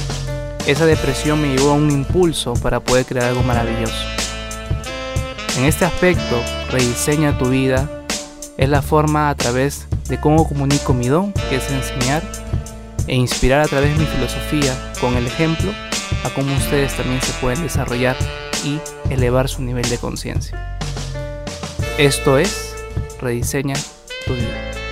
esa 0.66 0.86
depresión 0.86 1.40
me 1.40 1.54
llevó 1.54 1.70
a 1.70 1.74
un 1.74 1.90
impulso 1.90 2.54
para 2.54 2.80
poder 2.80 3.06
crear 3.06 3.26
algo 3.26 3.42
maravilloso. 3.42 3.94
En 5.58 5.64
este 5.64 5.84
aspecto, 5.84 6.40
Rediseña 6.70 7.38
tu 7.38 7.50
vida 7.50 7.88
es 8.56 8.68
la 8.68 8.82
forma 8.82 9.30
a 9.30 9.34
través 9.34 9.86
de 10.08 10.20
cómo 10.20 10.48
comunico 10.48 10.94
mi 10.94 11.08
don, 11.08 11.32
que 11.48 11.56
es 11.56 11.70
enseñar, 11.70 12.22
e 13.06 13.14
inspirar 13.14 13.60
a 13.60 13.68
través 13.68 13.92
de 13.92 14.00
mi 14.00 14.06
filosofía 14.06 14.74
con 15.00 15.16
el 15.16 15.26
ejemplo 15.26 15.70
a 16.24 16.30
cómo 16.30 16.56
ustedes 16.56 16.96
también 16.96 17.20
se 17.20 17.32
pueden 17.34 17.62
desarrollar 17.62 18.16
y 18.64 18.80
elevar 19.10 19.48
su 19.48 19.62
nivel 19.62 19.88
de 19.88 19.98
conciencia. 19.98 20.78
Esto 21.98 22.38
es 22.38 22.74
Rediseña 23.20 23.74
tu 24.26 24.34
vida. 24.34 24.83